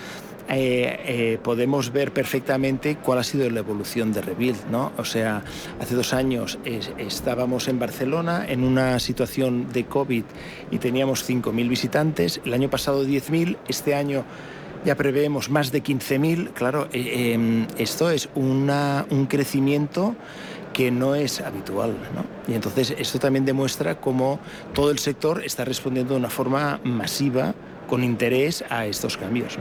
[0.49, 4.93] eh, eh, podemos ver perfectamente cuál ha sido la evolución de Rebuild, ¿no?
[4.97, 5.43] O sea,
[5.81, 6.59] hace dos años
[6.99, 10.25] estábamos en Barcelona en una situación de COVID
[10.71, 14.25] y teníamos 5.000 visitantes, el año pasado 10.000, este año
[14.85, 16.53] ya preveemos más de 15.000.
[16.53, 20.17] Claro, eh, em, esto es una, un crecimiento
[20.73, 21.97] que no es habitual.
[22.15, 22.25] ¿no?
[22.53, 24.41] Y entonces esto también demuestra cómo
[24.75, 27.55] todo el sector está respondiendo de una forma masiva
[27.93, 29.59] con interés a estos cambios.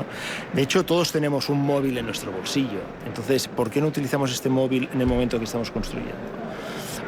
[0.53, 2.79] De hecho, todos tenemos un móvil en nuestro bolsillo.
[3.05, 6.15] Entonces, ¿por qué no utilizamos este móvil en el momento que estamos construyendo?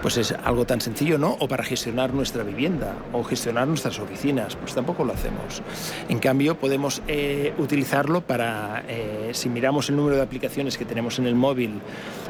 [0.02, 1.38] pues es algo tan sencillo, ¿no?
[1.40, 5.62] O para gestionar nuestra vivienda o gestionar nuestras oficinas, pues tampoco lo hacemos.
[6.10, 11.20] En cambio, podemos eh, utilizarlo para, eh, si miramos el número de aplicaciones que tenemos
[11.20, 11.80] en el móvil,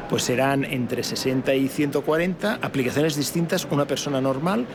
[0.08, 4.66] pues serán entre 60 y 140 aplicaciones distintas, una persona normal,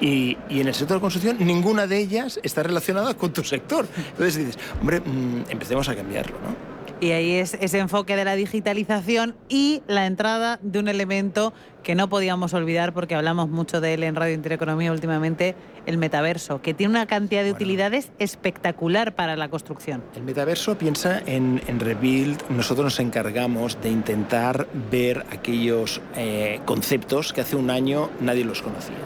[0.00, 3.86] y, en el sector de construcción ninguna de ellas está relacionada con tu sector.
[3.96, 6.76] Entonces dices, hombre, mm, empecemos a cambiarlo, ¿no?
[6.98, 11.94] Y ahí es ese enfoque de la digitalización y la entrada de un elemento que
[11.94, 16.72] no podíamos olvidar porque hablamos mucho de él en Radio Intereconomía últimamente, el metaverso, que
[16.72, 20.02] tiene una cantidad de utilidades espectacular para la construcción.
[20.16, 27.42] El metaverso piensa en, Rebuild, nosotros nos encargamos de intentar ver aquellos eh, conceptos que
[27.42, 28.96] hace un año nadie los conocía.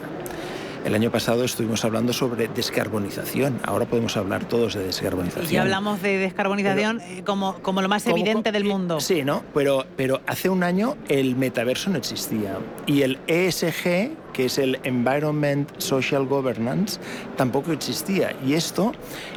[0.83, 3.59] El año pasado estuvimos hablando sobre descarbonización.
[3.63, 5.53] Ahora podemos hablar todos de descarbonización.
[5.53, 8.99] Y hablamos de descarbonización eh, como, como lo más evidente del mundo.
[8.99, 9.43] Sí, ¿no?
[9.53, 12.57] Pero, pero hace un año el metaverso no existía.
[12.87, 14.11] Y el ESG,
[14.41, 16.99] que es el Environment Social Governance,
[17.37, 18.35] tampoco existía.
[18.43, 18.91] Y esto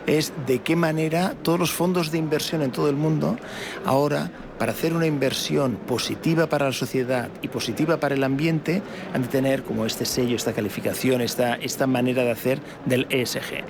[0.07, 3.37] es de qué manera todos los fondos de inversión en todo el mundo
[3.85, 8.81] ahora para hacer una inversión positiva para la sociedad y positiva para el ambiente,
[9.13, 13.63] han de tener como este sello, esta calificación, esta, esta manera de hacer del ESG.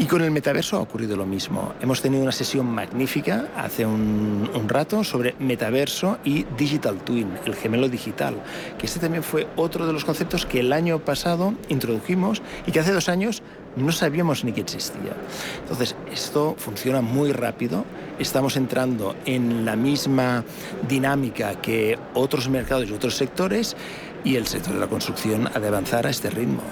[0.00, 1.74] Y con el metaverso ha ocurrido lo mismo.
[1.80, 7.56] Hemos tenido una sesión magnífica hace un, un, rato sobre metaverso y digital twin, el
[7.56, 8.36] gemelo digital,
[8.78, 12.78] que este también fue otro de los conceptos que el año pasado introdujimos y que
[12.78, 13.42] hace dos años
[13.74, 15.16] no sabíamos ni que existía.
[15.62, 17.84] Entonces, esto funciona muy rápido,
[18.20, 20.44] estamos entrando en la misma
[20.88, 23.76] dinámica que otros mercados y otros sectores
[24.24, 26.62] y el sector de la construcción ha de avanzar a este ritmo.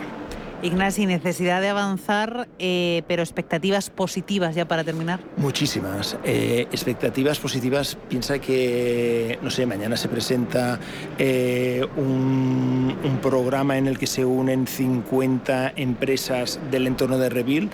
[0.62, 5.20] Ignasi, necesidad de avanzar, eh, pero expectativas positivas ya para terminar.
[5.36, 6.16] Muchísimas.
[6.24, 10.80] Eh, expectativas positivas, piensa que, no sé, mañana se presenta
[11.18, 12.86] eh, un,
[13.22, 17.70] programa en el que se unen 50 empresas del entorno de Revil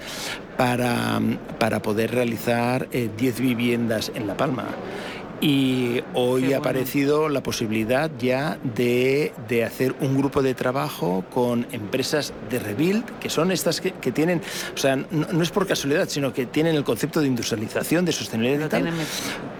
[0.56, 1.20] para,
[1.58, 4.64] para poder realizar 10 viviendas en La Palma
[5.42, 9.32] y hoy ha aparecido la posibilidad ya de,
[9.66, 14.40] hacer un grupo de trabajo con empresas de Rebuild, que son estas que, tienen,
[14.72, 18.66] o sea, no, es por casualidad, sino que tienen el concepto de industrialización, de sostenibilidad
[18.66, 18.90] y tal,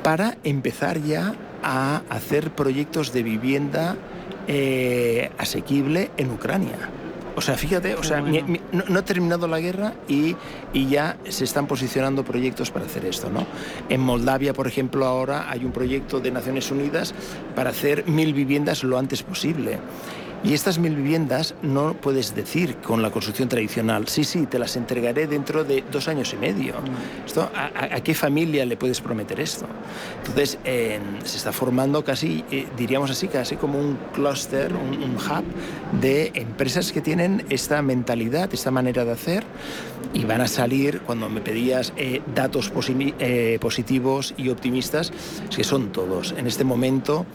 [0.05, 3.97] para empezar ya a hacer proyectos de vivienda
[4.47, 7.01] eh, asequible en Ucrania.
[7.35, 10.37] O sea, fíjate, o sea, no, ha terminado la guerra y,
[10.72, 13.47] y, ya se están posicionando proyectos para hacer esto, ¿no?
[13.89, 17.14] En Moldavia, por ejemplo, ahora hay un proyecto de Naciones Unidas
[17.55, 19.78] para hacer mil viviendas lo antes posible.
[20.45, 24.74] Y estas mil viviendas no puedes decir con la construcción tradicional, sí, sí, te las
[24.76, 26.74] entregaré dentro de dos años y medio.
[27.24, 29.66] Esto, ¿a, qué familia le puedes prometer esto?
[30.18, 35.45] Entonces, se está formando casi, eh, diríamos así, casi como un clúster, un, hub
[36.01, 39.45] de empresas que tienen esta mentalidad, esta manera de hacer
[40.14, 42.72] y van a salir, cuando me pedías eh, datos
[43.18, 45.12] eh, positivos y optimistas,
[45.49, 46.34] es que son todos.
[46.36, 47.26] En este momento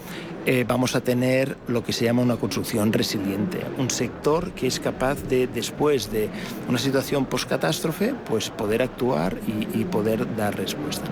[0.50, 4.80] eh, vamos a tener lo que se llama una construcción resiliente, un sector que es
[4.80, 6.30] capaz de, después de
[6.70, 11.10] una situación post-catástrofe, pues poder actuar y, poder dar respuesta.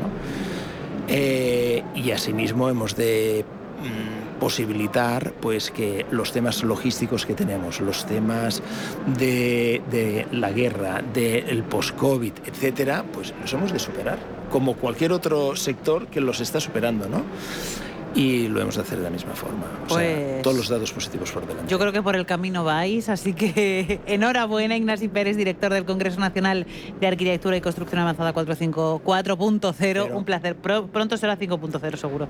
[1.10, 3.44] Eh, y asimismo hemos de
[3.82, 8.64] mm, posibilitar pues que los temas logísticos que tenemos, los temas
[9.18, 14.18] de, la guerra, del post-COVID, etcétera, pues los hemos de superar,
[14.50, 17.24] como cualquier otro sector que los está superando, ¿no?
[18.16, 19.66] Y lo hemos de hacer de la misma forma.
[19.88, 21.70] Pues todos los datos positivos por delante.
[21.70, 26.20] Yo creo que por el camino vais, así que enhorabuena Ignacio Pérez, director del Congreso
[26.20, 26.66] Nacional
[27.00, 30.16] de Arquitectura y Construcción Avanzada 4.0.
[30.16, 30.56] Un placer.
[30.56, 32.30] Pronto será 5.0 seguro.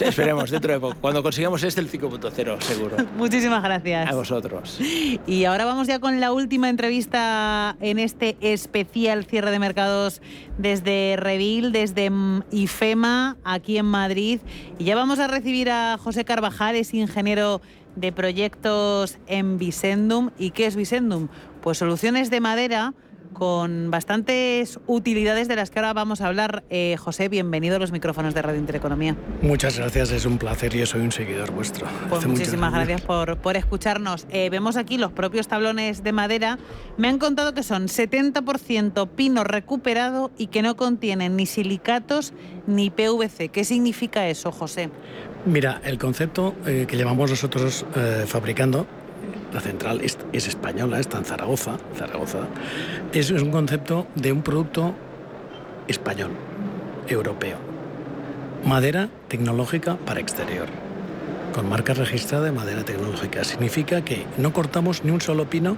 [0.00, 0.96] Esperemos, dentro de poco.
[1.00, 2.96] Cuando consigamos este, el 5.0 seguro.
[3.16, 4.10] Muchísimas gracias.
[4.10, 4.78] A vosotros.
[5.26, 10.22] Y ahora vamos ya con la última entrevista en este especial cierre de mercados
[10.58, 12.10] desde Revil, desde
[12.50, 14.40] IFEMA, aquí en Madrid.
[14.78, 17.62] Y ya vamos a recibir a José Carvajal, es ingeniero
[17.96, 20.28] de proyectos en Visendum.
[20.38, 21.28] ¿Y qué es Visendum?
[21.62, 22.92] Pues soluciones de madera
[23.32, 26.64] con bastantes utilidades de las que ahora vamos a hablar.
[26.70, 29.16] Eh, José, bienvenido a los micrófonos de Radio Intereconomía.
[29.42, 31.86] Muchas gracias, es un placer, yo soy un seguidor vuestro.
[32.08, 34.26] Pues muchísimas gracias por, por escucharnos.
[34.30, 36.58] Eh, vemos aquí los propios tablones de madera.
[36.96, 42.32] Me han contado que son 70% pino recuperado y que no contienen ni silicatos
[42.66, 43.48] ni PVC.
[43.48, 44.90] ¿Qué significa eso, José?
[45.46, 47.86] Mira, el concepto eh, que llevamos nosotros
[48.26, 48.86] fabricando
[49.52, 52.46] la central es, española, está en Zaragoza, Zaragoza.
[53.12, 54.94] Es, un concepto de un producto
[55.88, 56.30] español,
[57.08, 57.58] europeo.
[58.64, 60.66] Madera tecnológica para exterior,
[61.54, 63.44] con marca registrada de madera tecnológica.
[63.44, 65.76] Significa que no cortamos ni un solo pino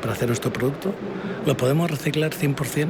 [0.00, 0.94] para hacer nuestro producto,
[1.46, 2.88] lo podemos reciclar 100%,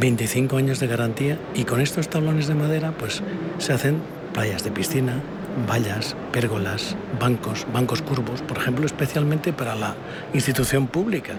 [0.00, 3.22] 25 años de garantía y con estos tablones de madera pues
[3.58, 4.00] se hacen
[4.32, 5.20] playas de piscina,
[5.68, 9.94] vallas, pérgolas, bancos, bancos curvos, por ejemplo, especialmente para la
[10.32, 11.34] institución pública.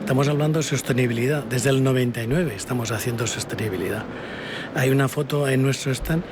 [0.00, 1.44] Estamos hablando de sostenibilidad.
[1.44, 4.04] Desde el 99 estamos haciendo sostenibilidad.
[4.74, 6.22] Hay una foto en nuestro stand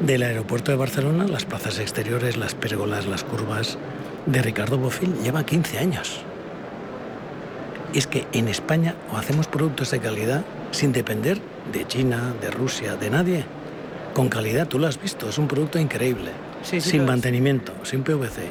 [0.00, 3.78] del aeropuerto de Barcelona, las plazas exteriores, las pérgolas, las curvas
[4.26, 5.14] de Ricardo Bofill.
[5.22, 6.20] Lleva 15 años.
[7.94, 11.40] Es que en España o hacemos productos de calidad sin depender
[11.72, 13.44] de China, de Rusia, de nadie.
[14.12, 18.42] Con calidad, tú lo has visto, es un producto increíble sin mantenimiento, sin PVC,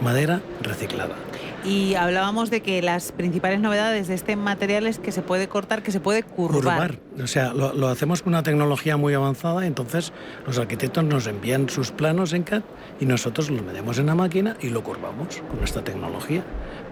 [0.00, 1.16] madera reciclada.
[1.64, 5.82] Y hablábamos de que las principales novedades de este material es que se puede cortar,
[5.82, 6.96] que se puede curvar.
[7.20, 10.12] O sea, lo, hacemos con una tecnología muy avanzada, entonces
[10.46, 12.62] los arquitectos nos envían sus planos en CAD
[13.00, 16.44] y nosotros los metemos en la máquina y lo curvamos con esta tecnología.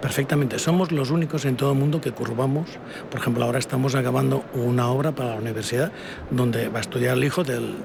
[0.05, 0.59] Perfectamente.
[0.59, 2.69] Somos los únicos en todo el mundo que curvamos.
[3.11, 5.93] Por ejemplo, ahora estamos acabando una obra para la universidad
[6.31, 7.77] donde va a estudiar el hijo del,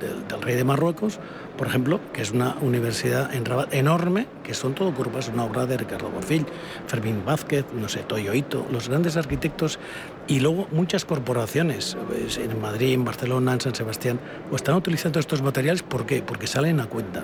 [0.41, 1.17] rey de Marruecos,
[1.57, 5.65] por ejemplo, que es una universidad en Rabat enorme, que son todo curvas, una obra
[5.65, 6.45] de Ricardo Bofill,
[6.87, 9.79] Fermín Vázquez, no sé, Toyo Ito, los grandes arquitectos
[10.27, 15.21] y luego muchas corporaciones pues, en Madrid, en Barcelona, en San Sebastián, pues están utilizando
[15.21, 15.83] estos materiales.
[15.83, 16.21] ¿Por qué?
[16.21, 17.23] Porque salen a cuenta.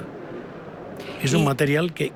[1.26, 2.12] Es un material que,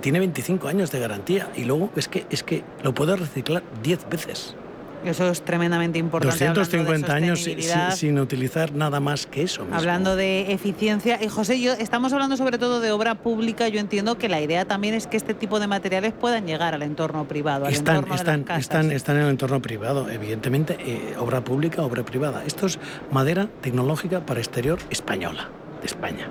[0.00, 4.08] tiene 25 años de garantía y luego es que, es que lo puede reciclar 10
[4.08, 4.56] veces.
[5.04, 6.44] Eso es tremendamente importante.
[6.44, 7.46] 250 años
[7.94, 9.64] sin, utilizar nada más que eso.
[9.72, 11.22] Hablando de eficiencia.
[11.22, 13.68] Y José, yo estamos hablando sobre todo de obra pública.
[13.68, 16.82] Yo entiendo que la idea también es que este tipo de materiales puedan llegar al
[16.82, 17.66] entorno privado.
[17.66, 20.76] Al están, entorno están, de las están, están en el entorno privado, evidentemente.
[20.80, 22.42] Eh, obra pública, obra privada.
[22.44, 22.78] Esto es
[23.12, 25.50] madera tecnológica para exterior española,
[25.80, 26.26] de España.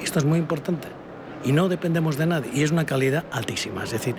[0.00, 0.99] Esto es muy importante
[1.44, 3.84] y no dependemos de nadie y es una calidad altísima.
[3.84, 4.14] Es decir,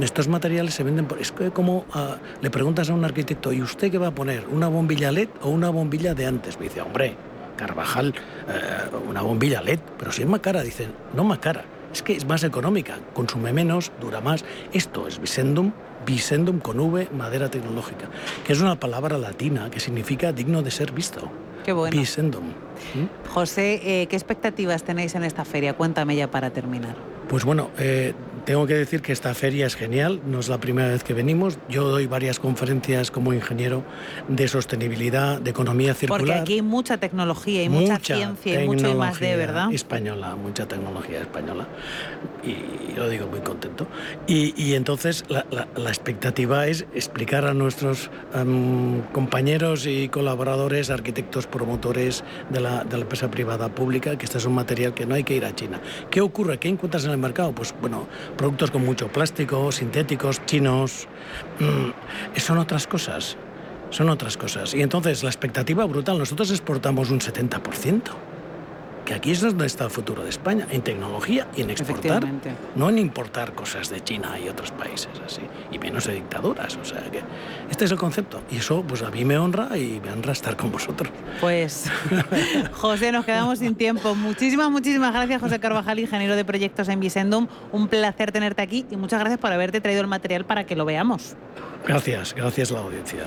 [0.00, 1.18] estos materiales se venden por...
[1.18, 4.46] Es como ah, le preguntas a un arquitecto, ¿y usted qué va a poner?
[4.48, 6.58] ¿Una bombilla LED o una bombilla de antes?
[6.58, 7.16] Me dice, hombre,
[7.56, 8.14] Carvajal,
[8.48, 12.16] eh, una bombilla LED, pero si es más cara, dicen, no más cara, es que
[12.16, 14.44] es más económica, consume menos, dura más.
[14.72, 15.72] Esto es Visendum,
[16.06, 18.06] Visendum con V, madera tecnológica,
[18.44, 21.30] que es una palabra latina que significa digno de ser visto.
[21.64, 21.96] Qué bueno.
[21.96, 22.44] Visendum.
[23.28, 25.74] José, eh, ¿qué expectativas tenéis en esta feria?
[25.74, 26.96] Cuéntame ya para terminar.
[27.28, 28.12] Pues bueno, eh,
[28.44, 31.58] tengo que decir que esta feria es genial, no es la primera vez que venimos.
[31.68, 33.84] Yo doy varias conferencias como ingeniero
[34.28, 36.20] de sostenibilidad, de economía circular.
[36.20, 39.72] Porque aquí hay mucha tecnología y mucha, ciencia y mucho más de, ¿verdad?
[39.72, 41.68] Española, mucha tecnología española.
[42.42, 43.86] Y lo digo muy contento.
[44.26, 45.44] Y, entonces la,
[45.88, 53.02] expectativa es explicar a nuestros em, compañeros y colaboradores, arquitectos, promotores de la, de la
[53.02, 55.80] empresa privada pública, que este es un material que no hay que ir a China.
[56.10, 56.58] ¿Qué ocurre?
[56.58, 57.52] ¿Qué encuentras en el mercado?
[57.52, 61.06] Pues bueno, productos con mucho plástico, sintéticos, chinos.
[61.58, 63.36] Mm, son otras cosas.
[63.90, 64.74] Son otras cosas.
[64.74, 68.02] Y entonces la expectativa brutal, nosotros exportamos un 70%
[69.04, 72.26] que aquí es donde está el futuro de España, en tecnología y en exportar,
[72.76, 76.76] no en importar cosas de China y otros países así, y menos de dictaduras.
[76.76, 77.22] O sea que
[77.70, 78.42] este es el concepto.
[78.50, 81.12] Y eso pues a mí me honra y me honra estar con vosotros.
[81.40, 81.90] Pues
[82.72, 84.14] José, nos quedamos sin tiempo.
[84.14, 87.48] Muchísimas, muchísimas gracias José Carvajal, ingeniero de proyectos en Visendum.
[87.72, 90.84] Un placer tenerte aquí y muchas gracias por haberte traído el material para que lo
[90.84, 91.36] veamos.
[91.86, 93.20] Gracias, gracias a la audiencia.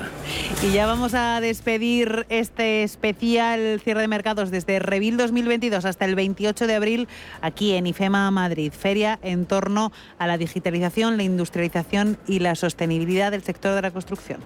[0.63, 6.15] Y ya vamos a despedir este especial cierre de mercados desde Revil 2022 hasta el
[6.15, 7.07] 28 de abril
[7.41, 13.31] aquí en IFEMA Madrid, feria en torno a la digitalización, la industrialización y la sostenibilidad
[13.31, 14.39] del sector de la construcción.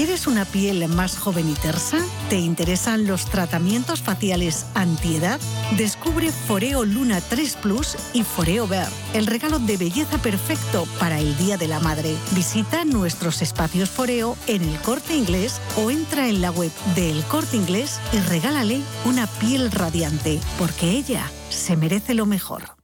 [0.00, 1.98] ¿Quieres una piel más joven y tersa?
[2.30, 5.38] ¿Te interesan los tratamientos faciales antiedad?
[5.76, 11.36] Descubre Foreo Luna 3 Plus y Foreo Ver, el regalo de belleza perfecto para el
[11.36, 12.16] Día de la Madre.
[12.34, 17.22] Visita nuestros espacios Foreo en el Corte Inglés o entra en la web de El
[17.24, 22.79] Corte Inglés y regálale una piel radiante, porque ella se merece lo mejor.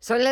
[0.00, 0.28] Son las